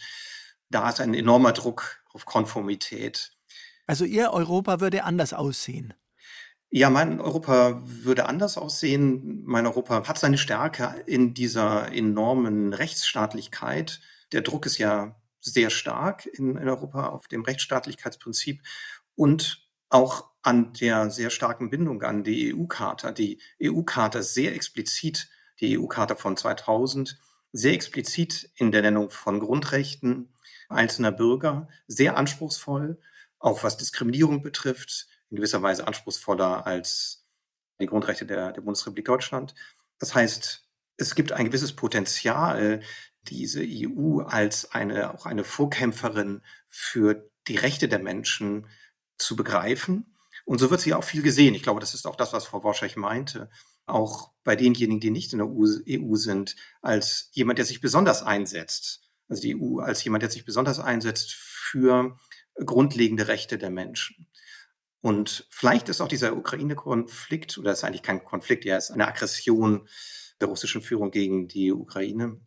[0.70, 3.34] da ist ein enormer Druck auf Konformität.
[3.86, 5.94] Also Ihr Europa würde anders aussehen.
[6.72, 9.42] Ja, mein Europa würde anders aussehen.
[9.46, 14.02] Mein Europa hat seine Stärke in dieser enormen Rechtsstaatlichkeit.
[14.34, 18.62] Der Druck ist ja sehr stark in, in Europa auf dem Rechtsstaatlichkeitsprinzip
[19.16, 23.12] und auch an der sehr starken Bindung an die EU-Charta.
[23.14, 25.28] Die EU-Charta sehr explizit,
[25.60, 27.20] die EU-Charta von 2000,
[27.52, 30.36] sehr explizit in der Nennung von Grundrechten
[30.70, 33.00] einzelner Bürger, sehr anspruchsvoll,
[33.40, 37.26] auch was Diskriminierung betrifft, in gewisser Weise anspruchsvoller als
[37.80, 39.56] die Grundrechte der, der Bundesrepublik Deutschland.
[40.00, 42.82] Das heißt, es gibt ein gewisses Potenzial,
[43.24, 48.68] diese EU als eine, auch eine Vorkämpferin für die Rechte der Menschen
[49.18, 50.16] zu begreifen.
[50.46, 51.56] Und so wird sie auch viel gesehen.
[51.56, 53.50] Ich glaube, das ist auch das, was Frau Worschech meinte.
[53.86, 58.22] auch bei denjenigen, die nicht in der EU e sind, als jemand, der sich besonders
[58.22, 59.02] einsetzt.
[59.28, 62.16] Also die EU als jemand, der sich besonders einsetzt für
[62.66, 64.28] grundlegende Rechte der Menschen.
[65.02, 69.88] Und vielleicht ist auch dieser Ukraine-Konflikt, oder ist eigentlich kein Konflikt, ja, ist eine Aggression
[70.42, 72.40] der russischen Führung gegen die Ukraine,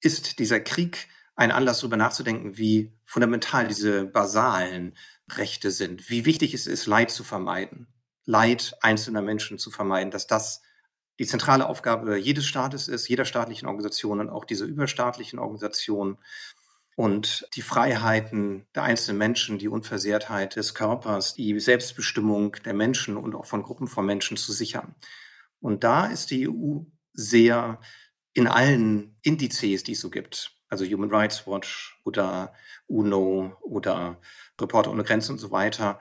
[0.00, 4.96] ist dieser Krieg ein Anlass, darüber nachzudenken, wie fundamental diese basalen
[5.30, 7.86] Rechte sind, wie wichtig es ist, Leid zu vermeiden,
[8.24, 10.62] Leid einzelner Menschen zu vermeiden, dass das
[11.18, 16.18] die zentrale Aufgabe jedes Staates ist, jeder staatlichen Organisation und auch dieser überstaatlichen Organisationen
[16.98, 23.36] und die Freiheiten der einzelnen Menschen, die Unversehrtheit des Körpers, die Selbstbestimmung der Menschen und
[23.36, 24.96] auch von Gruppen von Menschen zu sichern.
[25.60, 26.80] Und da ist die EU
[27.12, 27.80] sehr
[28.32, 32.52] in allen Indizes, die es so gibt, also Human Rights Watch oder
[32.88, 34.20] UNO oder
[34.60, 36.00] Reporter ohne Grenzen und so weiter,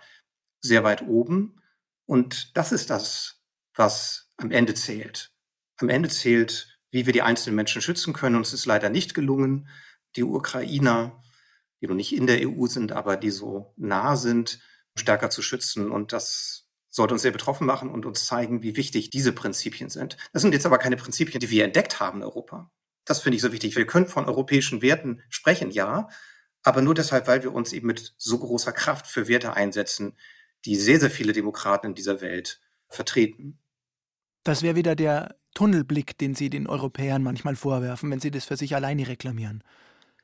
[0.61, 1.61] sehr weit oben.
[2.07, 3.43] Und das ist das,
[3.75, 5.31] was am Ende zählt.
[5.77, 8.35] Am Ende zählt, wie wir die einzelnen Menschen schützen können.
[8.35, 9.69] Und es ist leider nicht gelungen,
[10.17, 11.23] die Ukrainer,
[11.81, 14.59] die noch nicht in der EU sind, aber die so nah sind,
[14.95, 15.91] stärker zu schützen.
[15.91, 20.17] Und das sollte uns sehr betroffen machen und uns zeigen, wie wichtig diese Prinzipien sind.
[20.33, 22.71] Das sind jetzt aber keine Prinzipien, die wir entdeckt haben in Europa.
[23.05, 23.75] Das finde ich so wichtig.
[23.75, 26.09] Wir können von europäischen Werten sprechen, ja,
[26.63, 30.17] aber nur deshalb, weil wir uns eben mit so großer Kraft für Werte einsetzen,
[30.65, 33.59] die sehr, sehr viele Demokraten in dieser Welt vertreten.
[34.43, 38.57] Das wäre wieder der Tunnelblick, den Sie den Europäern manchmal vorwerfen, wenn sie das für
[38.57, 39.63] sich alleine reklamieren.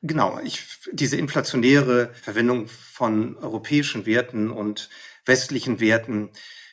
[0.06, 0.62] Genau, ich,
[0.92, 4.90] diese inflationäre Verwendung von europäischen Werten und
[5.24, 6.28] westlichen Werten,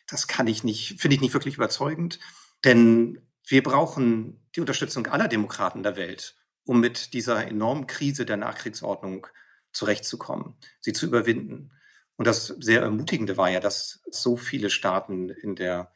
[0.05, 2.19] das kann ich nicht, finde ich nicht wirklich überzeugend.
[2.65, 8.35] Denn wir brauchen die Unterstützung aller Demokraten der Welt, um mit dieser enormen Krise der
[8.35, 9.27] Nachkriegsordnung
[9.71, 11.71] zurechtzukommen, sie zu überwinden.
[12.17, 15.93] Und das sehr Ermutigende war ja, dass so viele Staaten in der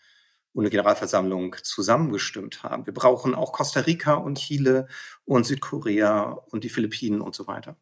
[0.56, 2.86] UNO-Generalversammlung zusammengestimmt haben.
[2.86, 4.88] Wir brauchen auch Costa Rica und Chile
[5.26, 7.76] und Südkorea und die Philippinen und so weiter.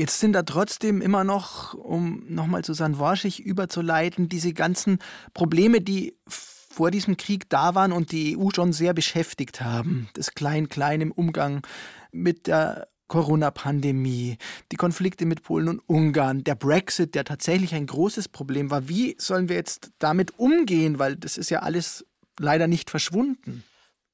[0.00, 4.98] Jetzt sind da trotzdem immer noch, um nochmal zu San Worschig überzuleiten, diese ganzen
[5.34, 10.08] Probleme, die vor diesem Krieg da waren und die EU schon sehr beschäftigt haben.
[10.14, 11.66] Das Klein-Klein im Umgang
[12.12, 14.38] mit der Corona-Pandemie,
[14.70, 18.88] die Konflikte mit Polen und Ungarn, der Brexit, der tatsächlich ein großes Problem war.
[18.88, 20.98] Wie sollen wir jetzt damit umgehen?
[20.98, 22.06] Weil das ist ja alles
[22.38, 23.64] leider nicht verschwunden.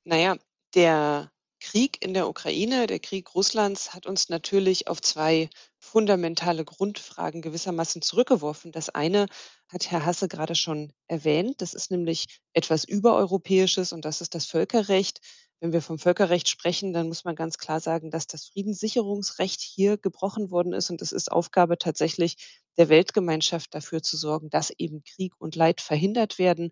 [0.05, 0.37] Naja,
[0.75, 1.31] der
[1.61, 8.03] Krieg in der Ukraine, der Krieg Russlands hat uns natürlich auf zwei fundamentale Grundfragen gewissermaßen
[8.03, 8.71] zurückgeworfen.
[8.71, 9.27] Das eine
[9.69, 11.63] hat Herr Hasse gerade schon erwähnt.
[11.63, 15.21] Das ist nämlich etwas Übereuropäisches und das ist das Völkerrecht.
[15.65, 19.97] Wenn wir vom Völkerrecht sprechen, dann muss man ganz klar sagen, dass das Friedenssicherungsrecht hier
[19.97, 20.91] gebrochen worden ist.
[20.91, 22.37] Und es ist Aufgabe tatsächlich
[22.77, 26.71] der Weltgemeinschaft dafür zu sorgen, dass eben Krieg und Leid verhindert werden.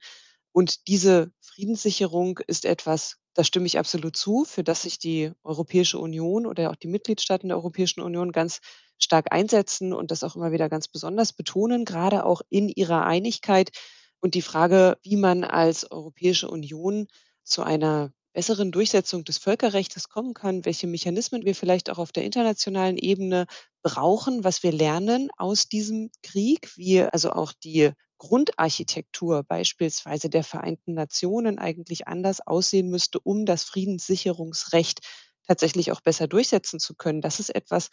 [0.52, 5.98] Und diese Friedenssicherung ist etwas, da stimme ich absolut zu, für das sich die Europäische
[5.98, 8.61] Union oder auch die Mitgliedstaaten der Europäischen Union ganz
[8.98, 13.70] stark einsetzen und das auch immer wieder ganz besonders betonen, gerade auch in ihrer Einigkeit.
[14.20, 17.09] Und die Frage, wie man als Europäische Union
[17.42, 22.25] zu einer besseren Durchsetzung des Völkerrechts kommen kann, welche Mechanismen wir vielleicht auch auf der
[22.25, 23.47] internationalen Ebene
[23.83, 30.95] brauchen, was wir lernen aus diesem Krieg, wie also auch die Grundarchitektur beispielsweise der Vereinten
[30.95, 35.01] Nationen eigentlich anders aussehen müsste, um das Friedenssicherungsrecht
[35.47, 37.21] tatsächlich auch besser durchsetzen zu können.
[37.21, 37.90] Das ist etwas,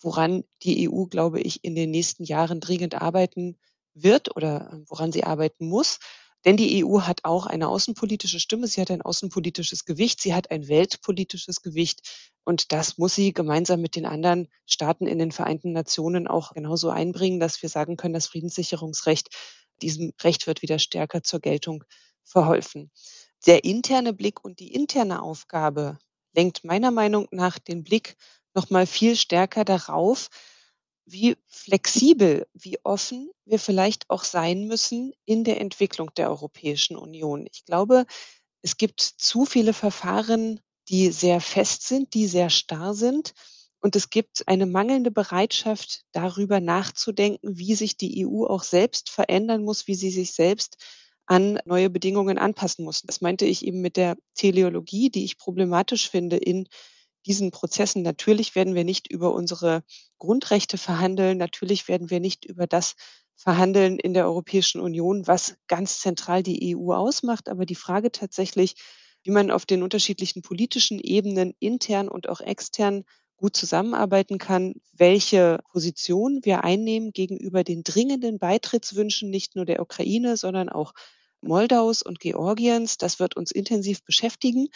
[0.00, 3.58] woran die EU, glaube ich, in den nächsten Jahren dringend arbeiten
[3.94, 5.98] wird oder äh, woran sie arbeiten muss.
[6.44, 10.50] Denn die EU hat auch eine außenpolitische Stimme, sie hat ein außenpolitisches Gewicht, sie hat
[10.50, 15.72] ein weltpolitisches Gewicht und das muss sie gemeinsam mit den anderen Staaten in den Vereinten
[15.72, 19.28] Nationen auch genauso einbringen, dass wir sagen können, das Friedenssicherungsrecht,
[19.82, 21.84] diesem Recht wird wieder stärker zur Geltung
[22.24, 22.90] verholfen.
[23.46, 25.98] Der interne Blick und die interne Aufgabe
[26.34, 28.16] lenkt meiner Meinung nach den Blick
[28.54, 30.28] noch mal viel stärker darauf,
[31.10, 37.46] wie flexibel, wie offen wir vielleicht auch sein müssen in der Entwicklung der Europäischen Union.
[37.52, 38.06] Ich glaube,
[38.62, 43.32] es gibt zu viele Verfahren, die sehr fest sind, die sehr starr sind.
[43.80, 49.64] Und es gibt eine mangelnde Bereitschaft, darüber nachzudenken, wie sich die EU auch selbst verändern
[49.64, 50.76] muss, wie sie sich selbst
[51.26, 53.02] an neue Bedingungen anpassen muss.
[53.02, 56.68] Das meinte ich eben mit der Teleologie, die ich problematisch finde in
[57.26, 58.02] diesen Prozessen.
[58.02, 59.82] Natürlich werden wir nicht über unsere
[60.18, 61.38] Grundrechte verhandeln.
[61.38, 62.94] Natürlich werden wir nicht über das
[63.36, 67.48] verhandeln in der Europäischen Union, was ganz zentral die EU ausmacht.
[67.48, 68.74] Aber die Frage tatsächlich,
[69.22, 73.04] wie man auf den unterschiedlichen politischen Ebenen intern und auch extern
[73.36, 80.36] gut zusammenarbeiten kann, welche Position wir einnehmen gegenüber den dringenden Beitrittswünschen nicht nur der Ukraine,
[80.36, 80.92] sondern auch
[81.40, 82.98] Moldaus und Georgiens.
[82.98, 84.68] Das wird uns intensiv beschäftigen.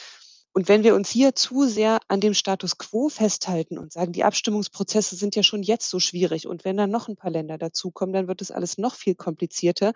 [0.56, 4.22] Und wenn wir uns hier zu sehr an dem Status quo festhalten und sagen, die
[4.22, 8.12] Abstimmungsprozesse sind ja schon jetzt so schwierig und wenn dann noch ein paar Länder dazukommen,
[8.12, 9.92] dann wird es alles noch viel komplizierter,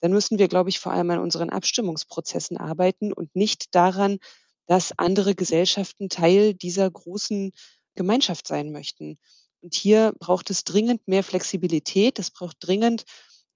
[0.00, 4.18] dann müssen wir, glaube ich, vor allem an unseren Abstimmungsprozessen arbeiten und nicht daran,
[4.66, 7.52] dass andere Gesellschaften Teil dieser großen
[7.94, 9.16] Gemeinschaft sein möchten.
[9.60, 12.18] Und hier braucht es dringend mehr Flexibilität.
[12.18, 13.04] Es braucht dringend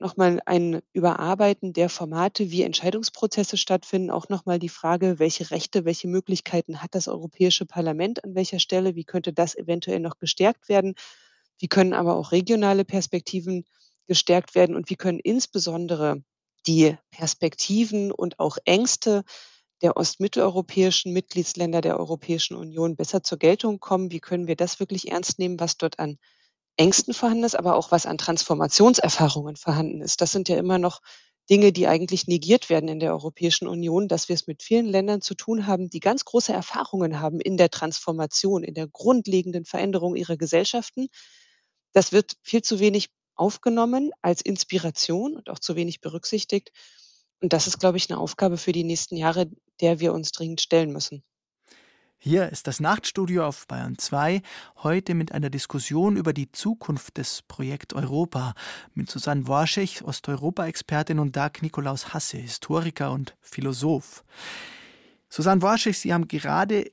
[0.04, 6.08] nochmal ein Überarbeiten der Formate, wie Entscheidungsprozesse stattfinden, auch nochmal die Frage, welche Rechte, welche
[6.08, 10.94] Möglichkeiten hat das Europäische Parlament an welcher Stelle, wie könnte das eventuell noch gestärkt werden,
[11.58, 13.64] wie können aber auch regionale Perspektiven
[14.06, 14.76] gestärkt werden?
[14.76, 16.22] Und wie können insbesondere
[16.66, 19.24] die Perspektiven und auch Ängste
[19.82, 25.10] der ostmitteleuropäischen Mitgliedsländer der Europäischen Union besser zur Geltung kommen, wie können wir das wirklich
[25.10, 26.18] ernst nehmen, was dort an
[26.76, 30.20] Ängsten vorhanden ist, aber auch was an Transformationserfahrungen vorhanden ist.
[30.20, 31.00] Das sind ja immer noch
[31.50, 35.20] Dinge, die eigentlich negiert werden in der Europäischen Union, dass wir es mit vielen Ländern
[35.20, 40.16] zu tun haben, die ganz große Erfahrungen haben in der Transformation, in der grundlegenden Veränderung
[40.16, 41.08] ihrer Gesellschaften.
[41.92, 46.70] Das wird viel zu wenig aufgenommen als Inspiration und auch zu wenig berücksichtigt.
[47.40, 49.50] Und das ist, glaube ich, eine Aufgabe für die nächsten Jahre,
[49.80, 51.22] der wir uns dringend stellen müssen.
[52.18, 54.40] Hier ist das Nachtstudio auf Bayern 2,
[54.82, 58.54] heute mit einer Diskussion über die Zukunft des Projekt Europa
[58.94, 64.24] mit Susanne Worschig, Osteuropa-Expertin und Dag Nikolaus Hasse, Historiker und Philosoph.
[65.28, 66.90] Susanne Worschig, Sie haben gerade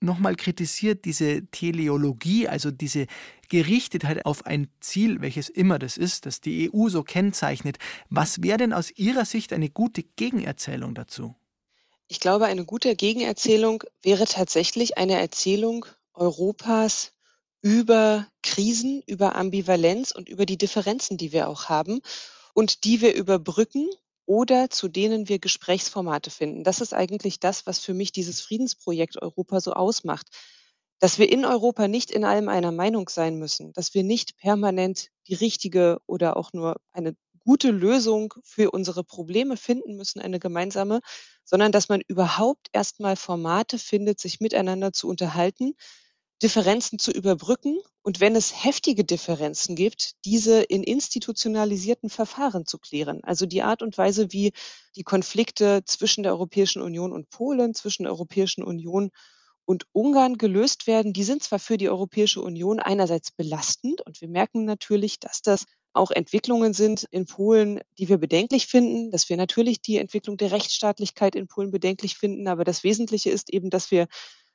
[0.00, 3.06] nochmal kritisiert diese Teleologie, also diese
[3.48, 7.78] Gerichtetheit auf ein Ziel, welches immer das ist, das die EU so kennzeichnet.
[8.08, 11.34] Was wäre denn aus Ihrer Sicht eine gute Gegenerzählung dazu?
[12.12, 17.12] Ich glaube, eine gute Gegenerzählung wäre tatsächlich eine Erzählung Europas
[17.62, 22.00] über Krisen, über Ambivalenz und über die Differenzen, die wir auch haben
[22.52, 23.88] und die wir überbrücken
[24.26, 26.64] oder zu denen wir Gesprächsformate finden.
[26.64, 30.26] Das ist eigentlich das, was für mich dieses Friedensprojekt Europa so ausmacht.
[30.98, 35.10] Dass wir in Europa nicht in allem einer Meinung sein müssen, dass wir nicht permanent
[35.28, 41.00] die richtige oder auch nur eine gute Lösung für unsere Probleme finden müssen, eine gemeinsame,
[41.44, 45.74] sondern dass man überhaupt erstmal Formate findet, sich miteinander zu unterhalten,
[46.42, 53.20] Differenzen zu überbrücken und wenn es heftige Differenzen gibt, diese in institutionalisierten Verfahren zu klären.
[53.24, 54.52] Also die Art und Weise, wie
[54.96, 59.10] die Konflikte zwischen der Europäischen Union und Polen, zwischen der Europäischen Union
[59.66, 64.28] und Ungarn gelöst werden, die sind zwar für die Europäische Union einerseits belastend und wir
[64.28, 69.36] merken natürlich, dass das auch Entwicklungen sind in Polen, die wir bedenklich finden, dass wir
[69.36, 72.48] natürlich die Entwicklung der Rechtsstaatlichkeit in Polen bedenklich finden.
[72.48, 74.06] Aber das Wesentliche ist eben, dass wir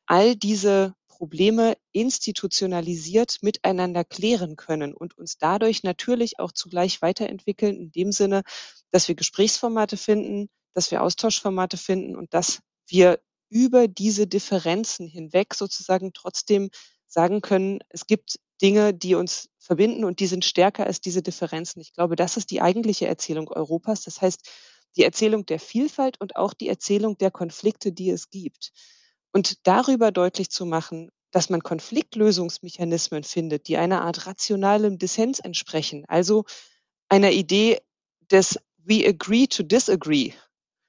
[0.06, 7.92] all diese Probleme institutionalisiert miteinander klären können und uns dadurch natürlich auch zugleich weiterentwickeln, in
[7.92, 8.44] dem Sinne,
[8.92, 13.20] dass wir Gesprächsformate finden, dass wir Austauschformate finden und dass wir
[13.50, 16.70] über diese Differenzen hinweg sozusagen trotzdem
[17.08, 21.82] sagen können, es gibt Dinge, die uns verbinden und die sind stärker als diese Differenzen.
[21.82, 24.04] Ich glaube, das ist die eigentliche Erzählung Europas.
[24.04, 24.50] Das heißt,
[24.96, 28.72] die Erzählung der Vielfalt und auch die Erzählung der Konflikte, die es gibt.
[29.34, 36.06] Und darüber deutlich zu machen, dass man Konfliktlösungsmechanismen findet, die einer Art rationalem Dissens entsprechen,
[36.08, 36.46] also
[37.10, 37.82] einer Idee
[38.32, 40.34] des We agree to disagree,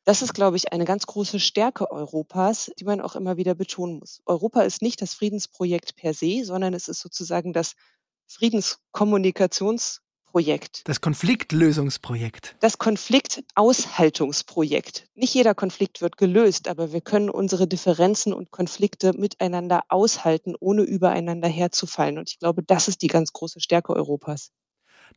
[0.07, 3.99] das ist, glaube ich, eine ganz große Stärke Europas, die man auch immer wieder betonen
[3.99, 4.23] muss.
[4.25, 7.75] Europa ist nicht das Friedensprojekt per se, sondern es ist sozusagen das
[8.29, 10.89] Friedenskommunikationsprojekt.
[10.89, 12.55] Das Konfliktlösungsprojekt.
[12.61, 15.09] Das Konfliktaushaltungsprojekt.
[15.17, 20.83] Nicht jeder Konflikt wird gelöst, aber wir können unsere Differenzen und Konflikte miteinander aushalten, ohne
[20.83, 22.19] übereinander herzufallen.
[22.19, 24.53] Und ich glaube, das ist die ganz große Stärke Europas.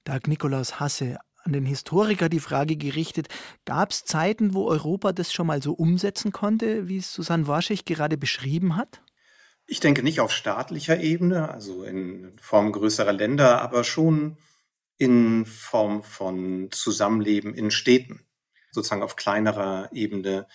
[0.04, 1.20] Dag Nikolaus Hasse,
[1.50, 3.28] an den Historiker die Frage gerichtet,
[3.66, 7.86] gab es Zeiten, wo Europa das schon mal so umsetzen konnte, wie es Susanne Warschig
[7.86, 9.02] gerade beschrieben hat?
[9.66, 14.38] Ich denke nicht auf staatlicher Ebene, also in Form größerer Länder, aber schon
[14.98, 18.28] in Form von Zusammenleben in Städten,
[18.72, 20.48] sozusagen auf kleinerer Ebene,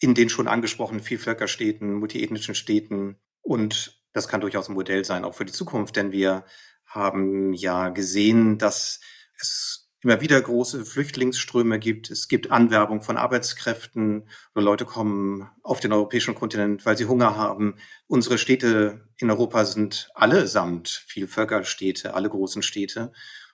[0.00, 3.16] in den schon angesprochenen Vielvölkerstädten, multiethnischen Städten.
[3.42, 6.46] Und das kann durchaus ein Modell sein, auch für die Zukunft, denn wir
[6.86, 9.00] haben ja gesehen, dass
[9.38, 12.10] es immer wieder große Flüchtlingsströme gibt.
[12.10, 14.28] Es gibt Anwerbung von Arbeitskräften.
[14.54, 17.76] Leute kommen auf den europäischen Kontinent, weil sie Hunger haben.
[18.08, 23.12] Unsere Städte in Europa sind allesamt Vielvölkerstädte, alle großen Städte.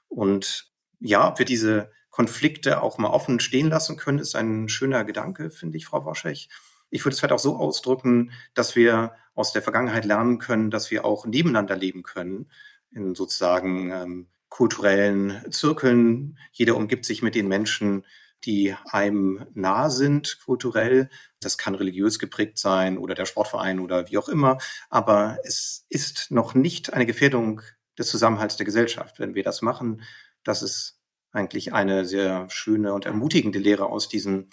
[0.08, 5.04] Und ja, ob wir diese Konflikte auch mal offen stehen lassen können, ist ein schöner
[5.04, 6.48] Gedanke, finde ich, Frau Woschech.
[6.90, 10.90] Ich würde es vielleicht auch so ausdrücken, dass wir aus der Vergangenheit lernen können, dass
[10.90, 12.50] wir auch nebeneinander leben können,
[12.90, 16.38] in sozusagen ähm, kulturellen Zirkeln.
[16.52, 18.04] Jeder umgibt sich mit den Menschen,
[18.44, 21.10] die einem nah sind kulturell.
[21.40, 24.58] Das kann religiös geprägt sein oder der Sportverein oder wie auch immer.
[24.90, 27.62] Aber es ist noch nicht eine Gefährdung
[27.98, 30.02] des Zusammenhalts der Gesellschaft, wenn wir das machen.
[30.44, 31.00] Das ist
[31.32, 34.50] eigentlich eine sehr schöne und ermutigende Lehre aus diesen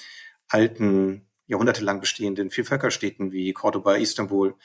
[0.47, 4.55] alten, jahrhundertelang bestehenden Vielvölkerstädten wie Cordoba, Istanbul.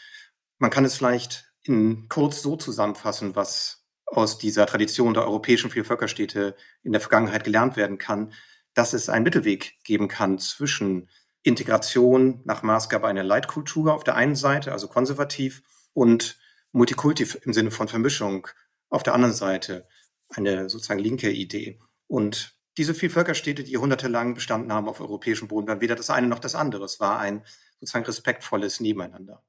[0.58, 3.79] Man kann es vielleicht in kurz so zusammenfassen, was
[4.10, 8.32] aus dieser Tradition der europäischen Vielvölkerstädte in der Vergangenheit gelernt werden kann,
[8.74, 11.08] dass es einen Mittelweg geben kann zwischen
[11.42, 16.38] Integration nach Maßgabe einer Leitkultur auf der einen Seite, also konservativ, und
[16.72, 18.46] Multikulti im Sinne von Vermischung
[18.90, 19.88] auf der anderen Seite,
[20.28, 21.80] eine sozusagen linke Idee.
[22.06, 26.38] Und diese Vielvölkerstädte, die jahrhundertelang bestanden haben auf europäischem Boden, waren weder das eine noch
[26.38, 26.84] das andere.
[26.84, 27.44] Es war ein
[27.80, 29.42] sozusagen respektvolles Nebeneinander.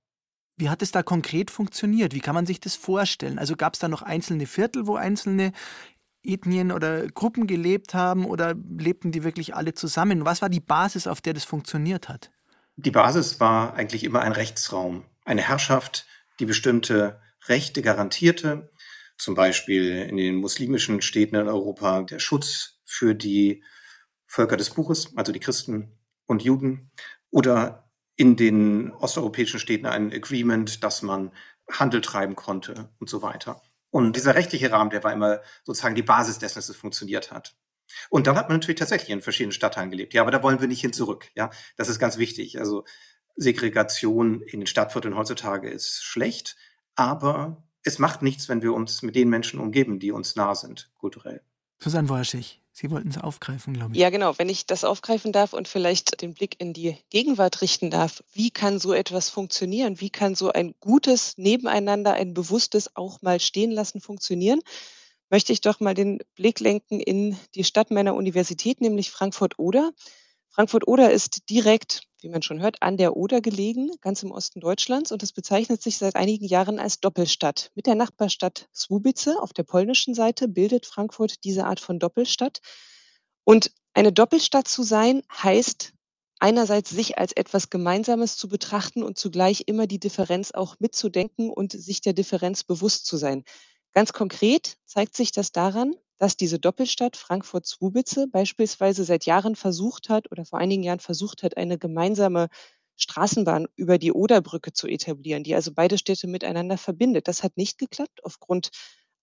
[0.62, 2.14] Wie hat es da konkret funktioniert?
[2.14, 3.40] Wie kann man sich das vorstellen?
[3.40, 5.54] Also gab es da noch einzelne Viertel, wo einzelne
[6.22, 10.24] Ethnien oder Gruppen gelebt haben oder lebten die wirklich alle zusammen?
[10.24, 12.30] Was war die Basis, auf der das funktioniert hat?
[12.76, 16.06] Die Basis war eigentlich immer ein Rechtsraum, eine Herrschaft,
[16.40, 18.72] die bestimmte Rechte garantierte,
[19.18, 23.64] zum Beispiel in den muslimischen Städten in Europa der Schutz für die
[24.28, 25.98] Völker des Buches, also die Christen
[26.28, 26.92] und Juden,
[27.32, 31.32] oder in den osteuropäischen Städten ein Agreement, dass man
[31.70, 33.62] Handel treiben konnte und so weiter.
[33.90, 37.56] Und dieser rechtliche Rahmen, der war immer sozusagen die Basis dessen, dass es funktioniert hat.
[38.10, 40.14] Und dann hat man natürlich tatsächlich in verschiedenen Stadtteilen gelebt.
[40.14, 41.30] Ja, aber da wollen wir nicht hin zurück.
[41.36, 42.58] Ja, das ist ganz wichtig.
[42.60, 42.86] Also
[43.36, 46.56] Segregation in den Stadtvierteln heutzutage ist schlecht,
[46.96, 50.92] aber es macht nichts, wenn wir uns mit den Menschen umgeben, die uns nah sind,
[50.98, 51.42] kulturell.
[51.80, 54.00] Susanne Worschig, Sie wollten es aufgreifen, glaube ich.
[54.00, 54.34] Ja, genau.
[54.40, 58.50] Wenn ich das aufgreifen darf und vielleicht den Blick in die Gegenwart richten darf, wie
[58.50, 60.02] kann so etwas funktionieren?
[60.02, 64.62] Wie kann so ein gutes Nebeneinander, ein bewusstes auch mal stehen lassen funktionieren?
[65.30, 69.92] Möchte ich doch mal den Blick lenken in die Stadt meiner Universität, nämlich Frankfurt-Oder.
[70.52, 75.14] Frankfurt-Oder ist direkt, wie man schon hört, an der Oder gelegen, ganz im Osten Deutschlands.
[75.14, 77.72] Und es bezeichnet sich seit einigen Jahren als Doppelstadt.
[77.74, 82.60] Mit der Nachbarstadt Słubice auf der polnischen Seite bildet Frankfurt diese Art von Doppelstadt.
[83.46, 85.94] Und eine Doppelstadt zu sein, heißt
[86.40, 91.72] einerseits sich als etwas Gemeinsames zu betrachten und zugleich immer die Differenz auch mitzudenken und
[91.72, 93.46] sich der Differenz bewusst zu sein.
[93.94, 100.32] Ganz konkret zeigt sich das daran, dass diese Doppelstadt Frankfurt-Słubice beispielsweise seit Jahren versucht hat
[100.32, 102.50] oder vor einigen Jahren versucht hat, eine gemeinsame
[102.96, 107.28] Straßenbahn über die Oderbrücke zu etablieren, die also beide Städte miteinander verbindet.
[107.28, 108.70] Das hat nicht geklappt aufgrund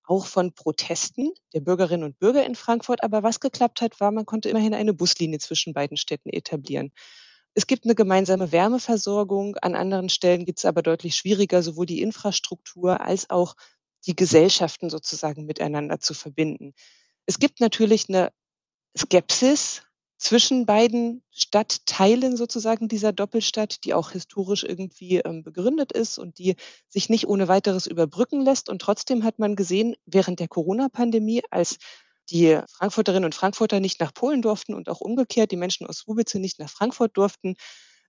[0.03, 3.05] auch von Protesten der Bürgerinnen und Bürger in Frankfurt.
[3.05, 6.91] Aber was geklappt hat, war, man konnte immerhin eine Buslinie zwischen beiden Städten etablieren.
[7.55, 9.55] Es gibt eine gemeinsame Wärmeversorgung.
[9.63, 13.55] An anderen Stellen gibt es aber deutlich schwieriger, sowohl die Infrastruktur als auch
[14.09, 16.75] die Gesellschaften sozusagen miteinander zu verbinden.
[17.27, 18.33] Es gibt natürlich eine
[18.97, 19.83] Skepsis
[20.17, 26.57] zwischen beiden Stadtteilen sozusagen dieser Doppelstadt, die auch historisch irgendwie ähm, begründet ist und die
[26.89, 28.69] sich nicht ohne weiteres überbrücken lässt.
[28.69, 31.77] Und trotzdem hat man gesehen, während der Corona-Pandemie, als
[32.31, 36.35] die Frankfurterinnen und Frankfurter nicht nach Polen durften und auch umgekehrt die Menschen aus Rubice
[36.35, 37.55] nicht nach Frankfurt durften,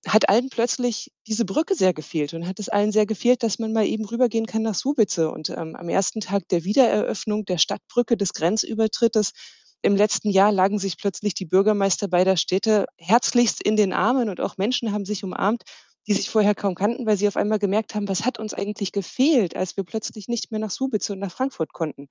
[0.07, 3.73] hat allen plötzlich diese Brücke sehr gefehlt und hat es allen sehr gefehlt, dass man
[3.73, 5.29] mal eben rübergehen kann nach Subice.
[5.29, 9.33] Und ähm, am ersten Tag der Wiedereröffnung der Stadtbrücke des Grenzübertrittes
[9.81, 14.41] im letzten Jahr lagen sich plötzlich die Bürgermeister beider Städte herzlichst in den Armen und
[14.41, 15.63] auch Menschen haben sich umarmt,
[16.07, 18.91] die sich vorher kaum kannten, weil sie auf einmal gemerkt haben, was hat uns eigentlich
[18.91, 22.07] gefehlt, als wir plötzlich nicht mehr nach Subice und nach Frankfurt konnten.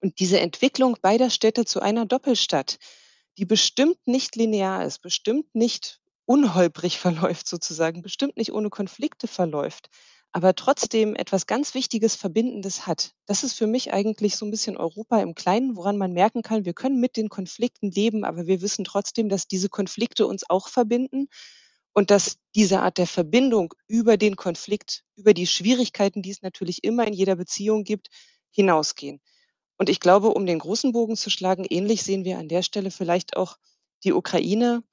[0.00, 2.78] Und diese Entwicklung beider Städte zu einer Doppelstadt,
[3.38, 5.99] die bestimmt nicht linear ist, bestimmt nicht
[6.30, 9.90] unholprig verläuft sozusagen, bestimmt nicht ohne Konflikte verläuft,
[10.30, 13.14] aber trotzdem etwas ganz Wichtiges, Verbindendes hat.
[13.26, 16.64] Das ist für mich eigentlich so ein bisschen Europa im Kleinen, woran man merken kann,
[16.64, 20.68] wir können mit den Konflikten leben, aber wir wissen trotzdem, dass diese Konflikte uns auch
[20.68, 21.26] verbinden
[21.94, 26.84] und dass diese Art der Verbindung über den Konflikt, über die Schwierigkeiten, die es natürlich
[26.84, 28.06] immer in jeder Beziehung gibt,
[28.52, 29.20] hinausgehen.
[29.78, 32.92] Und ich glaube, um den großen Bogen zu schlagen, ähnlich sehen wir an der Stelle
[32.92, 33.56] vielleicht auch
[34.04, 34.84] die Ukraine,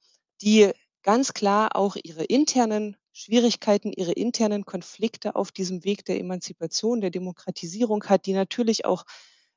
[0.42, 0.72] die
[1.02, 7.10] ganz klar auch ihre internen Schwierigkeiten, ihre internen Konflikte auf diesem Weg der Emanzipation, der
[7.10, 9.04] Demokratisierung hat, die natürlich auch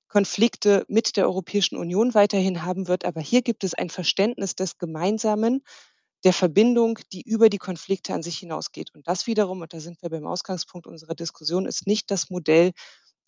[0.08, 3.06] Konflikte mit der Europäischen Union weiterhin haben wird.
[3.06, 5.64] Aber hier gibt es ein Verständnis des Gemeinsamen,
[6.24, 8.94] der Verbindung, die über die Konflikte an sich hinausgeht.
[8.94, 12.72] Und das wiederum, und da sind wir beim Ausgangspunkt unserer Diskussion, ist nicht das Modell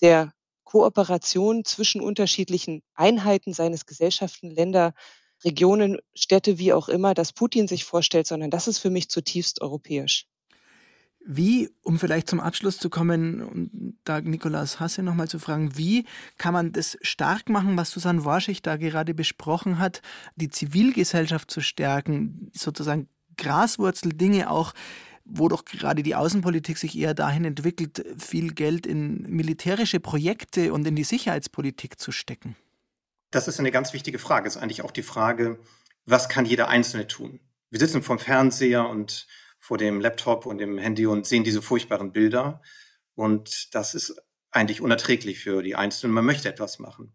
[0.01, 0.34] der
[0.66, 4.93] Kooperation zwischen unterschiedlichen Einheiten seines Gesellschaften, Länder,
[5.44, 9.62] Regionen, Städte, wie auch immer, das Putin sich vorstellt, sondern das ist für mich zutiefst
[9.62, 10.28] europäisch.
[11.26, 16.06] Wie, um vielleicht zum Abschluss zu kommen und da Nikolaus Hasse nochmal zu fragen, wie
[16.38, 20.02] kann man das stark machen, was Susanne Warschig da gerade besprochen hat,
[20.36, 24.74] die Zivilgesellschaft zu stärken, sozusagen Graswurzeldinge auch,
[25.24, 30.86] wo doch gerade die Außenpolitik sich eher dahin entwickelt, viel Geld in militärische Projekte und
[30.86, 32.58] in die Sicherheitspolitik zu stecken?
[33.34, 34.48] Das ist eine ganz wichtige Frage.
[34.48, 35.58] Es ist eigentlich auch die Frage,
[36.06, 37.40] was kann jeder Einzelne tun?
[37.72, 39.26] Wir sitzen vorm Fernseher und
[39.58, 42.62] vor dem Laptop und dem Handy und sehen diese furchtbaren Bilder.
[43.16, 44.22] Und das ist
[44.52, 46.14] eigentlich unerträglich für die Einzelnen.
[46.14, 47.12] Man möchte etwas machen.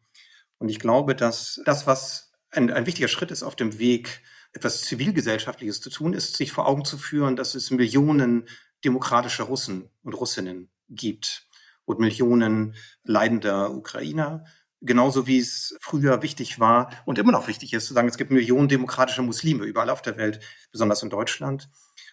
[0.58, 4.20] Und ich glaube, dass das, was ein, ein wichtiger Schritt ist auf dem Weg,
[4.52, 8.48] etwas Zivilgesellschaftliches zu tun, ist, sich vor Augen zu führen, dass es Millionen
[8.84, 11.46] demokratischer Russen und Russinnen gibt
[11.84, 14.44] und Millionen leidender Ukrainer,
[14.80, 18.30] genauso wie es früher wichtig war und immer noch wichtig ist, zu sagen, es gibt
[18.30, 21.68] Millionen demokratischer Muslime überall auf der Welt, besonders in Deutschland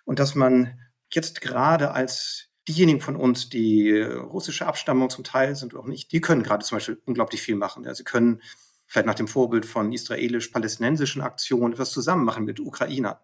[0.06, 0.80] und dass man
[1.12, 6.22] jetzt gerade als diejenigen von uns, die russische Abstammung zum Teil sind auch nicht, die
[6.22, 7.84] können gerade zum Beispiel unglaublich viel machen.
[7.84, 8.42] Ja, sie können
[8.88, 13.18] vielleicht nach dem Vorbild von israelisch-palästinensischen Aktionen etwas zusammen machen mit Ukrainern.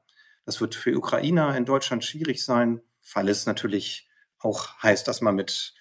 [0.45, 2.81] Das wird für Ukrainer in Deutschland schwierig sein,
[3.13, 5.73] weil es natürlich auch heißt, dass man mit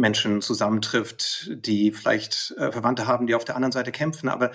[0.00, 4.28] Menschen zusammentrifft, die vielleicht äh, Verwandte haben, die auf der anderen Seite kämpfen.
[4.28, 4.52] Aber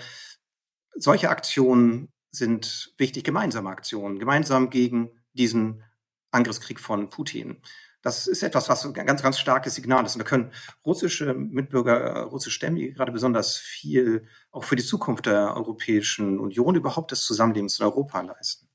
[0.94, 5.82] solche Aktionen sind wichtig, gemeinsame Aktionen, gemeinsam gegen diesen
[6.30, 7.62] Angriffskrieg von Putin.
[8.02, 10.16] Das ist etwas, was ein ganz, ganz starkes Signal ist.
[10.16, 10.52] Und da können
[10.84, 16.74] russische Mitbürger, äh, russische Stämme gerade besonders viel auch für die Zukunft der Europäischen Union,
[16.74, 18.71] überhaupt des Zusammenlebens in Europa leisten.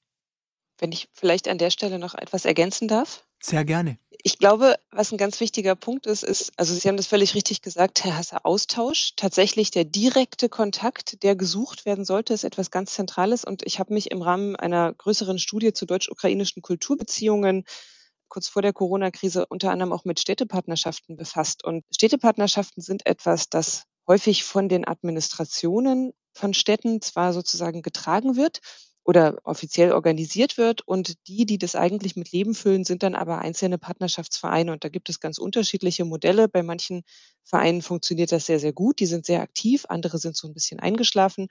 [0.80, 3.23] Wenn ich vielleicht an der Stelle noch etwas ergänzen darf?
[3.41, 3.97] Sehr gerne.
[4.23, 7.61] Ich glaube, was ein ganz wichtiger Punkt ist, ist, also Sie haben das völlig richtig
[7.61, 9.13] gesagt, Herr Hasser, Austausch.
[9.15, 13.45] Tatsächlich der direkte Kontakt, der gesucht werden sollte, ist etwas ganz Zentrales.
[13.45, 17.63] Und ich habe mich im Rahmen einer größeren Studie zu deutsch-ukrainischen Kulturbeziehungen
[18.28, 21.63] kurz vor der Corona-Krise unter anderem auch mit Städtepartnerschaften befasst.
[21.63, 28.59] Und Städtepartnerschaften sind etwas, das häufig von den Administrationen von Städten zwar sozusagen getragen wird,
[29.08, 30.82] oder offiziell organisiert wird.
[30.86, 34.74] Und die, die das eigentlich mit Leben füllen, sind dann aber einzelne Partnerschaftsvereine.
[34.74, 36.49] Und da gibt es ganz unterschiedliche Modelle.
[36.49, 37.03] Bei manchen
[37.45, 38.99] Vereinen funktioniert das sehr, sehr gut.
[38.99, 39.86] Die sind sehr aktiv.
[39.88, 41.47] Andere sind so ein bisschen eingeschlafen.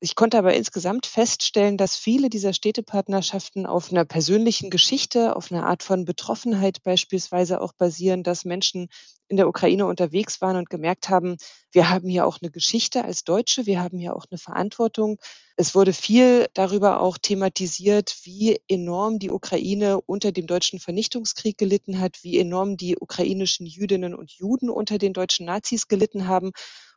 [0.00, 5.66] Ich konnte aber insgesamt feststellen, dass viele dieser Städtepartnerschaften auf einer persönlichen Geschichte, auf einer
[5.66, 8.88] Art von Betroffenheit beispielsweise auch basieren, dass Menschen
[9.28, 11.36] in der Ukraine unterwegs waren und gemerkt haben,
[11.72, 15.18] wir haben hier auch eine Geschichte als Deutsche, wir haben hier auch eine Verantwortung.
[15.60, 21.98] Es wurde viel darüber auch thematisiert, wie enorm die Ukraine unter dem deutschen Vernichtungskrieg gelitten
[21.98, 26.52] hat, wie enorm die ukrainischen Jüdinnen und Juden unter den deutschen Nazis gelitten haben.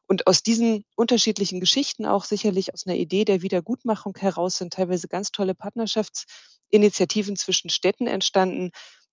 [0.07, 5.07] Und aus diesen unterschiedlichen Geschichten auch sicherlich aus einer Idee der Wiedergutmachung heraus sind teilweise
[5.07, 8.69] ganz tolle Partnerschaftsinitiativen zwischen Städten entstanden,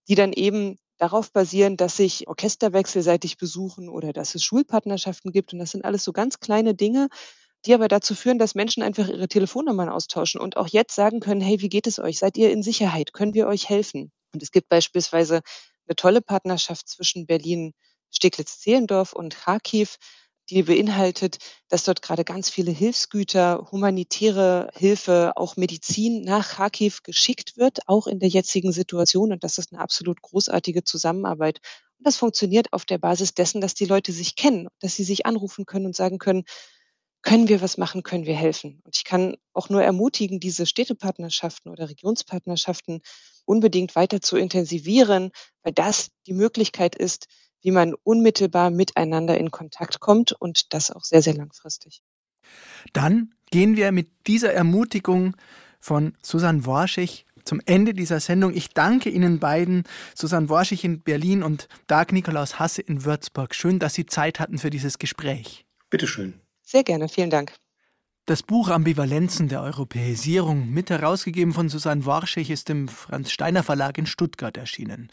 [0.08, 5.54] die dann eben darauf basieren, dass sich Orchester wechselseitig besuchen oder dass es Schulpartnerschaften gibt.
[5.54, 7.08] Und das sind alles so ganz kleine Dinge,
[7.68, 11.42] die aber dazu führen, dass Menschen einfach ihre Telefonnummern austauschen und auch jetzt sagen können,
[11.42, 12.18] hey, wie geht es euch?
[12.18, 13.12] Seid ihr in Sicherheit?
[13.12, 14.10] Können wir euch helfen?
[14.32, 15.42] Und es gibt beispielsweise
[15.86, 17.74] eine tolle Partnerschaft zwischen Berlin,
[18.10, 19.96] Steglitz-Zehlendorf und Kharkiv,
[20.48, 21.36] die beinhaltet,
[21.68, 28.06] dass dort gerade ganz viele Hilfsgüter, humanitäre Hilfe, auch Medizin nach Kharkiv geschickt wird, auch
[28.06, 29.30] in der jetzigen Situation.
[29.30, 31.60] Und das ist eine absolut großartige Zusammenarbeit.
[31.98, 35.26] Und das funktioniert auf der Basis dessen, dass die Leute sich kennen, dass sie sich
[35.26, 36.44] anrufen können und sagen können,
[37.28, 38.80] können wir was machen, können wir helfen.
[38.84, 43.02] Und ich kann auch nur ermutigen, diese Städtepartnerschaften oder Regionspartnerschaften
[43.44, 45.30] unbedingt weiter zu intensivieren,
[45.62, 47.26] weil das die Möglichkeit ist,
[47.60, 52.00] wie man unmittelbar miteinander in Kontakt kommt und das auch sehr, sehr langfristig.
[52.94, 55.36] Dann gehen wir mit dieser Ermutigung
[55.80, 58.54] von Susanne Worschig zum Ende dieser Sendung.
[58.54, 63.54] Ich danke Ihnen beiden, Susanne Worschig in Berlin und Dag Nikolaus Hasse in Würzburg.
[63.54, 65.66] Schön, dass Sie Zeit hatten für dieses Gespräch.
[65.90, 66.40] Bitteschön.
[66.70, 67.54] Sehr gerne, vielen Dank.
[68.26, 73.96] Das Buch Ambivalenzen der Europäisierung, mit herausgegeben von Susanne Worschig, ist im Franz Steiner Verlag
[73.96, 75.08] in Stuttgart erschienen.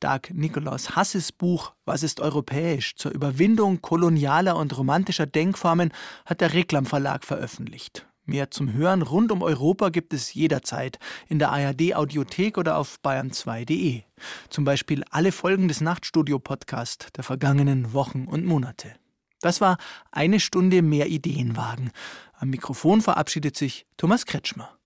[0.00, 5.92] Dag Nikolaus Hasses Buch Was ist europäisch zur Überwindung kolonialer und romantischer Denkformen
[6.24, 8.08] hat der Reklam Verlag veröffentlicht.
[8.24, 10.98] Mehr zum Hören rund um Europa gibt es jederzeit
[11.28, 14.02] in der ARD Audiothek oder auf bayern2.de.
[14.48, 18.96] Zum Beispiel alle Folgen des Nachtstudio Podcast der vergangenen Wochen und Monate.
[19.40, 19.76] Das war
[20.10, 21.90] eine Stunde mehr Ideenwagen.
[22.34, 24.78] Am Mikrofon verabschiedet sich Thomas Kretschmer.